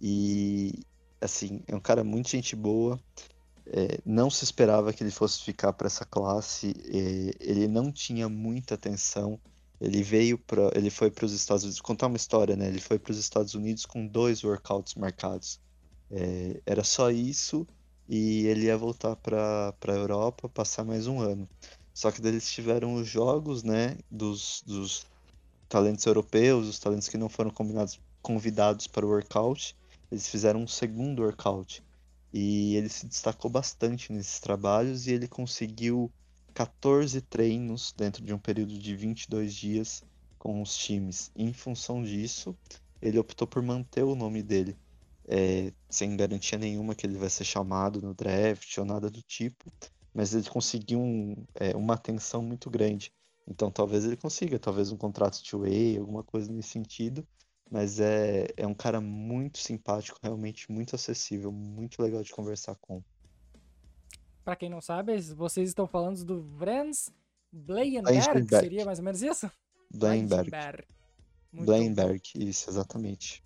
[0.00, 0.80] E,
[1.20, 2.98] assim, é um cara muito gente boa.
[3.66, 6.74] É, não se esperava que ele fosse ficar para essa classe.
[6.86, 9.38] É, ele não tinha muita atenção.
[9.80, 11.80] Ele veio para, ele foi para os Estados Unidos.
[11.80, 12.68] Contar uma história, né?
[12.68, 15.60] Ele foi para os Estados Unidos com dois workouts marcados.
[16.10, 17.66] É, era só isso
[18.08, 21.48] e ele ia voltar para a Europa passar mais um ano.
[21.94, 25.06] Só que eles tiveram os jogos, né, dos, dos
[25.68, 29.76] talentos europeus, os talentos que não foram combinados, convidados para o workout.
[30.10, 31.82] Eles fizeram um segundo workout.
[32.32, 36.10] E ele se destacou bastante nesses trabalhos e ele conseguiu
[36.54, 40.02] 14 treinos dentro de um período de 22 dias
[40.38, 41.30] com os times.
[41.36, 42.56] Em função disso,
[43.00, 44.76] ele optou por manter o nome dele
[45.28, 49.70] é, sem garantia nenhuma que ele vai ser chamado no draft ou nada do tipo.
[50.14, 53.12] mas ele conseguiu um, é, uma atenção muito grande.
[53.46, 57.26] Então talvez ele consiga, talvez um contrato de way, alguma coisa nesse sentido.
[57.72, 63.02] Mas é, é um cara muito simpático, realmente muito acessível, muito legal de conversar com.
[64.44, 67.10] Para quem não sabe, vocês estão falando do Vrens
[67.50, 69.50] Bleienberg, seria mais ou menos isso?
[69.90, 70.50] Bleienberg.
[71.50, 73.42] Bleienberg, isso, exatamente.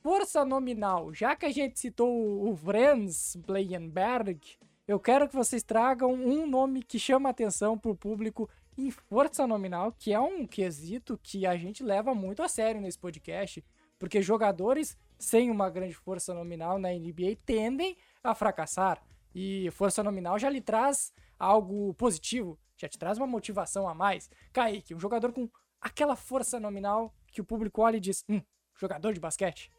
[0.00, 4.40] Força nominal, já que a gente citou o Vrens Bleienberg,
[4.86, 9.46] eu quero que vocês tragam um nome que chama atenção para o público em força
[9.46, 13.64] nominal, que é um quesito que a gente leva muito a sério nesse podcast,
[13.98, 19.02] porque jogadores sem uma grande força nominal na NBA tendem a fracassar.
[19.34, 24.30] E força nominal já lhe traz algo positivo, já te traz uma motivação a mais.
[24.52, 25.48] Kaique, um jogador com
[25.80, 28.42] aquela força nominal que o público olha e diz: hum,
[28.74, 29.70] jogador de basquete.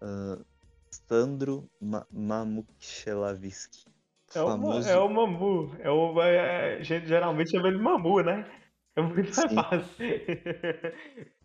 [0.00, 0.44] Uh,
[0.90, 3.95] Sandro Ma Mamukchelavski.
[4.30, 4.88] É, famoso...
[4.88, 5.76] o, é o Mamu.
[5.78, 8.50] É o, é, a gente geralmente chama ele Mamu, né?
[8.96, 10.06] É muito mais fácil.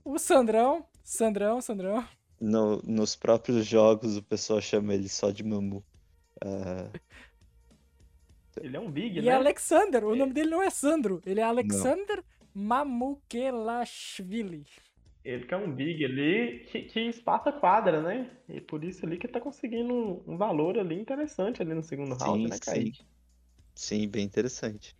[0.03, 2.03] o Sandrão, Sandrão, Sandrão.
[2.39, 5.83] No, nos próprios jogos o pessoal chama ele só de Mamu.
[6.43, 6.89] Uh...
[8.59, 9.27] Ele é um big, e né?
[9.27, 12.21] E é Alexander, o nome dele não é Sandro, ele é Alexander
[12.53, 14.65] Mamukelashvili.
[15.23, 18.29] Ele que é um big ali que, que espaça quadra, né?
[18.49, 22.23] E por isso ali que tá conseguindo um valor ali interessante ali no segundo sim,
[22.23, 22.97] round, né, Kaique?
[22.97, 23.05] Sim.
[23.75, 24.95] sim, bem interessante.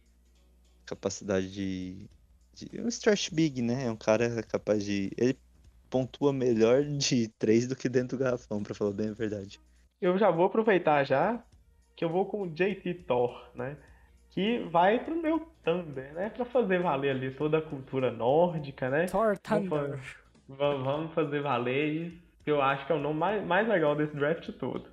[0.86, 2.06] Capacidade de,
[2.54, 2.82] de.
[2.82, 3.86] Um stretch big, né?
[3.86, 5.10] É um cara capaz de.
[5.18, 5.36] Ele
[5.90, 9.60] pontua melhor de três do que dentro do garrafão, pra falar bem a verdade.
[10.00, 11.44] Eu já vou aproveitar já
[11.96, 13.78] que eu vou com o JT Thor, né?
[14.32, 16.30] Que vai pro meu Thunder, né?
[16.30, 19.06] Pra fazer valer ali toda a cultura nórdica, né?
[19.06, 20.00] Thor Thunder.
[20.48, 22.14] Vamos fazer valer
[22.44, 24.90] que eu acho que é o nome mais, mais legal desse draft todo.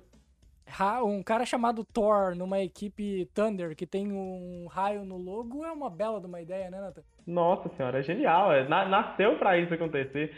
[1.03, 5.89] Um cara chamado Thor numa equipe Thunder que tem um raio no logo é uma
[5.89, 7.01] bela de uma ideia, né, Nathan?
[7.25, 8.51] Nossa senhora, é genial.
[8.51, 10.35] É, nasceu para isso acontecer.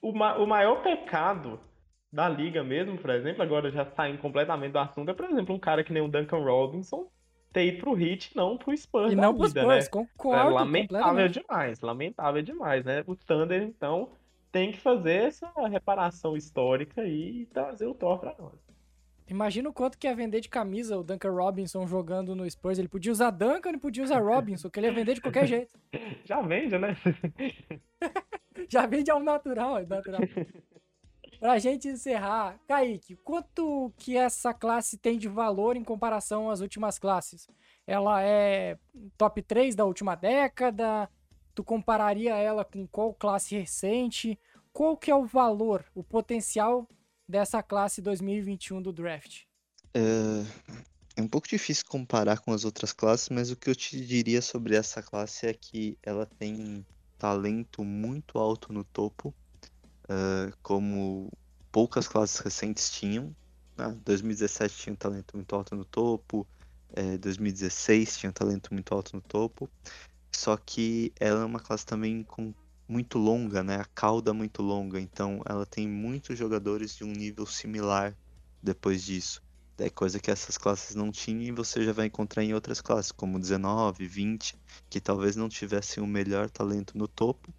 [0.00, 1.60] O, ma o maior pecado
[2.10, 5.58] da liga mesmo, por exemplo, agora já saindo completamente do assunto, é, por exemplo, um
[5.58, 7.06] cara que nem o Duncan Robinson
[7.54, 9.12] ter ido pro Hit, não pro Spurs.
[9.12, 9.90] E não pro vida, Spurs, né?
[9.90, 10.50] concordo.
[10.50, 13.04] É lamentável demais, lamentável demais, né?
[13.06, 14.10] O Thunder, então,
[14.50, 18.58] tem que fazer essa reparação histórica e trazer o Thor pra nós.
[19.26, 22.78] Imagina o quanto que ia vender de camisa o Duncan Robinson jogando no Spurs.
[22.78, 25.78] Ele podia usar Duncan e podia usar Robinson, que ele ia vender de qualquer jeito.
[26.26, 26.94] Já vende, né?
[28.68, 30.20] Já vende ao natural, é natural.
[31.38, 36.98] Pra gente encerrar, Kaique, quanto que essa classe tem de valor em comparação às últimas
[36.98, 37.48] classes?
[37.86, 38.78] Ela é
[39.16, 41.08] top 3 da última década?
[41.54, 44.38] Tu compararia ela com qual classe recente?
[44.72, 46.88] Qual que é o valor, o potencial
[47.28, 49.42] dessa classe 2021 do draft?
[49.94, 50.00] É,
[51.16, 54.42] é um pouco difícil comparar com as outras classes, mas o que eu te diria
[54.42, 56.84] sobre essa classe é que ela tem
[57.16, 59.32] talento muito alto no topo
[60.04, 61.32] uh, como
[61.70, 63.34] poucas classes recentes tinham.
[63.76, 63.96] Né?
[64.04, 66.46] 2017 tinha um talento muito alto no topo,
[66.92, 69.68] é, 2016 tinha um talento muito alto no topo.
[70.32, 72.52] Só que ela é uma classe também com
[72.88, 73.76] muito longa, né?
[73.76, 78.16] A cauda muito longa, então ela tem muitos jogadores de um nível similar
[78.62, 79.42] depois disso.
[79.78, 83.10] É coisa que essas classes não tinham e você já vai encontrar em outras classes,
[83.10, 84.56] como 19, 20,
[84.88, 87.52] que talvez não tivessem o melhor talento no topo,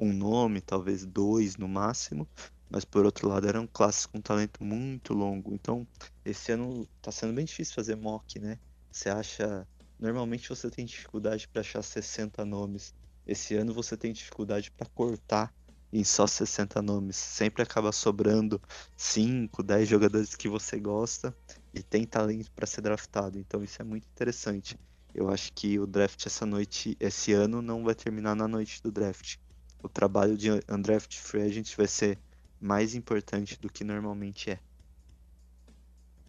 [0.00, 2.26] um nome, talvez dois no máximo,
[2.70, 5.54] mas por outro lado eram classes com talento muito longo.
[5.54, 5.86] Então,
[6.24, 8.58] esse ano tá sendo bem difícil fazer mock, né?
[8.90, 9.68] Você acha.
[9.98, 12.94] Normalmente você tem dificuldade para achar 60 nomes.
[13.26, 15.52] Esse ano você tem dificuldade para cortar
[15.92, 17.16] em só 60 nomes.
[17.16, 18.58] Sempre acaba sobrando
[18.96, 21.36] 5, 10 jogadores que você gosta
[21.74, 23.38] e tem talento para ser draftado.
[23.38, 24.78] Então isso é muito interessante.
[25.14, 28.90] Eu acho que o draft essa noite, esse ano, não vai terminar na noite do
[28.90, 29.36] draft
[29.82, 32.18] o trabalho de undraft free agent vai ser
[32.60, 34.58] mais importante do que normalmente é.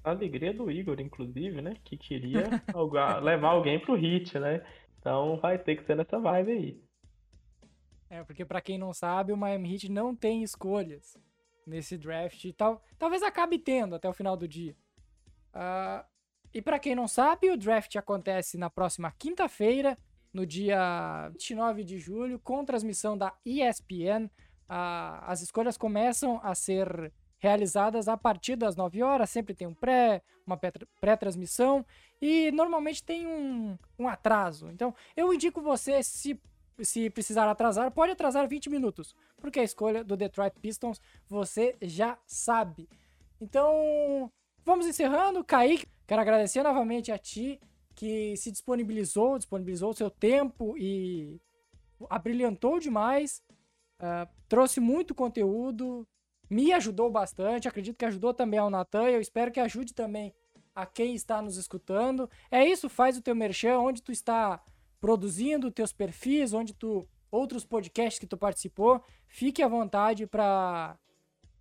[0.04, 1.76] A alegria do Igor, inclusive, né?
[1.84, 2.50] Que queria
[3.22, 4.66] levar alguém pro hit, né?
[5.00, 6.82] Então vai ter que ser nessa vibe aí.
[8.10, 11.18] É, porque para quem não sabe, o Miami Heat não tem escolhas
[11.66, 12.46] nesse draft.
[12.58, 14.76] Tal, talvez acabe tendo até o final do dia.
[15.56, 16.04] Uh,
[16.54, 19.98] e para quem não sabe, o draft acontece na próxima quinta-feira,
[20.34, 24.30] no dia 29 de julho, com transmissão da ESPN.
[24.68, 27.12] Ah, as escolhas começam a ser
[27.42, 30.58] realizadas a partir das 9 horas, sempre tem um pré, uma
[31.00, 31.84] pré-transmissão
[32.22, 34.70] e normalmente tem um, um atraso.
[34.70, 36.40] Então, eu indico você, se,
[36.80, 42.16] se precisar atrasar, pode atrasar 20 minutos, porque a escolha do Detroit Pistons você já
[42.28, 42.88] sabe.
[43.42, 44.32] Então,
[44.64, 45.44] vamos encerrando.
[45.44, 47.60] Kaique, quero agradecer novamente a ti
[47.96, 51.40] que se disponibilizou, disponibilizou seu tempo e
[52.10, 53.44] abrilhantou demais,
[54.00, 56.08] uh, trouxe muito conteúdo,
[56.50, 60.34] me ajudou bastante, acredito que ajudou também ao Natan, eu espero que ajude também
[60.76, 62.30] a quem está nos escutando.
[62.50, 64.62] É isso, faz o teu merchan, onde tu está
[65.00, 70.98] produzindo teus perfis, onde tu outros podcasts que tu participou, fique à vontade para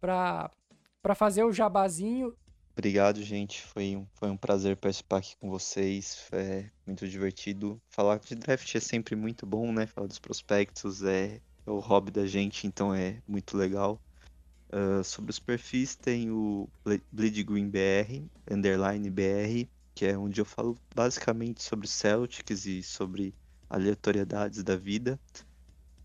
[0.00, 2.34] para fazer o jabazinho.
[2.72, 3.62] Obrigado, gente.
[3.62, 6.26] Foi um, foi um prazer participar aqui com vocês.
[6.32, 7.80] É muito divertido.
[7.90, 9.86] Falar de draft é sempre muito bom, né?
[9.86, 14.00] Falar dos prospectos é, é o hobby da gente, então é muito legal.
[14.72, 16.68] Uh, sobre os perfis, tem o
[17.10, 23.34] Bleed Green BR, underline BR, que é onde eu falo basicamente sobre Celtics e sobre
[23.68, 25.18] aleatoriedades da vida.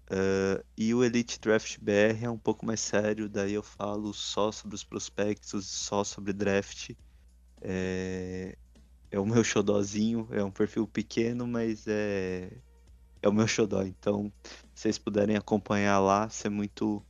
[0.06, 4.52] Uh, e o Elite Draft BR é um pouco mais sério, daí eu falo só
[4.52, 6.92] sobre os prospectos, só sobre draft.
[7.62, 8.56] É,
[9.10, 12.52] é o meu xodózinho, é um perfil pequeno, mas é,
[13.22, 13.82] é o meu xodó.
[13.82, 17.04] Então, se vocês puderem acompanhar lá, isso é muito,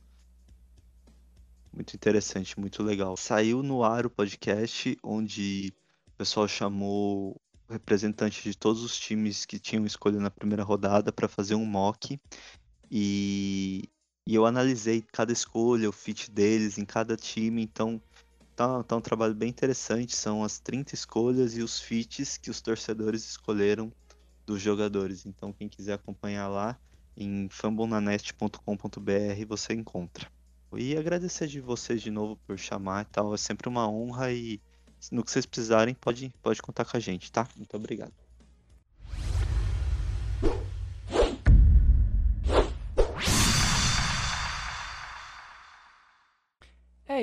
[1.70, 3.14] muito interessante, muito legal.
[3.16, 5.70] Saiu no ar o podcast, onde
[6.08, 7.38] o pessoal chamou
[7.68, 12.18] representantes de todos os times que tinham escolha na primeira rodada para fazer um mock
[12.90, 13.84] e,
[14.26, 18.00] e eu analisei cada escolha, o fit deles em cada time, então
[18.54, 20.16] tá, tá um trabalho bem interessante.
[20.16, 23.92] São as 30 escolhas e os fits que os torcedores escolheram
[24.46, 25.26] dos jogadores.
[25.26, 26.78] Então, quem quiser acompanhar lá
[27.16, 30.30] em fumblenanest.com.br você encontra.
[30.76, 33.34] E agradecer de vocês de novo por chamar e tal.
[33.34, 34.60] É sempre uma honra e
[35.12, 37.46] no que vocês precisarem, pode, pode contar com a gente, tá?
[37.56, 38.25] Muito obrigado.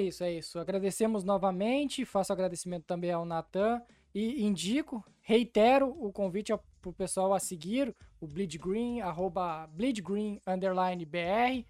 [0.04, 0.60] Isso, é isso.
[0.60, 3.82] Agradecemos novamente, faço agradecimento também ao Natan
[4.14, 9.70] e indico, reitero o convite para o pessoal a seguir o Bleed Green, arroba
[10.04, 11.66] Green, underline BR,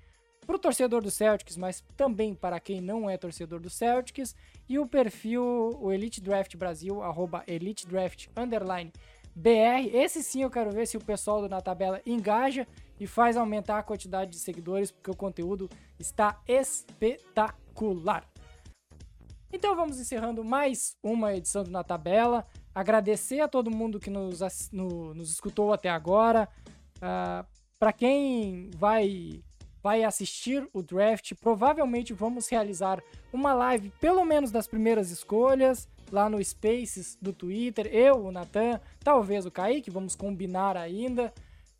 [0.45, 4.35] para o torcedor do Celtics, mas também para quem não é torcedor do Celtics,
[4.67, 8.91] e o perfil, o Elite Draft Brasil, arroba Elite Draft, underline
[9.35, 9.89] BR.
[9.93, 12.67] Esse sim eu quero ver se o pessoal do Na Tabela engaja
[12.99, 15.69] e faz aumentar a quantidade de seguidores, porque o conteúdo
[15.99, 17.62] está espetacular.
[19.51, 22.45] Então vamos encerrando mais uma edição do Na Tabela.
[22.73, 24.39] Agradecer a todo mundo que nos,
[24.71, 26.49] no, nos escutou até agora.
[26.97, 27.45] Uh, ah,
[27.77, 29.43] Para quem vai
[29.83, 33.03] vai assistir o draft, provavelmente vamos realizar
[33.33, 37.87] uma live, pelo menos das primeiras escolhas, lá no Spaces do Twitter.
[37.87, 41.33] Eu, o Natan, talvez o Kaique, vamos combinar ainda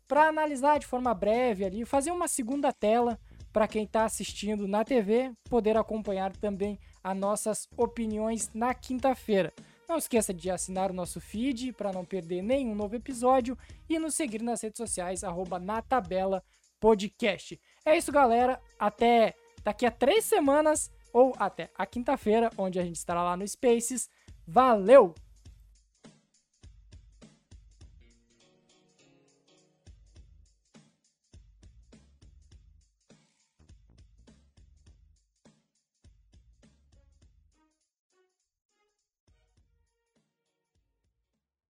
[0.06, 3.18] para analisar de forma breve ali, fazer uma segunda tela
[3.54, 9.54] para quem está assistindo na TV poder acompanhar também as nossas opiniões na quinta-feira.
[9.88, 13.56] Não esqueça de assinar o nosso feed para não perder nenhum novo episódio
[13.88, 16.42] e nos seguir nas redes sociais, arroba na tabela
[16.80, 17.60] podcast.
[17.86, 18.60] É isso, galera.
[18.76, 23.46] Até daqui a três semanas ou até a quinta-feira, onde a gente estará lá no
[23.46, 24.10] Spaces.
[24.44, 25.14] Valeu!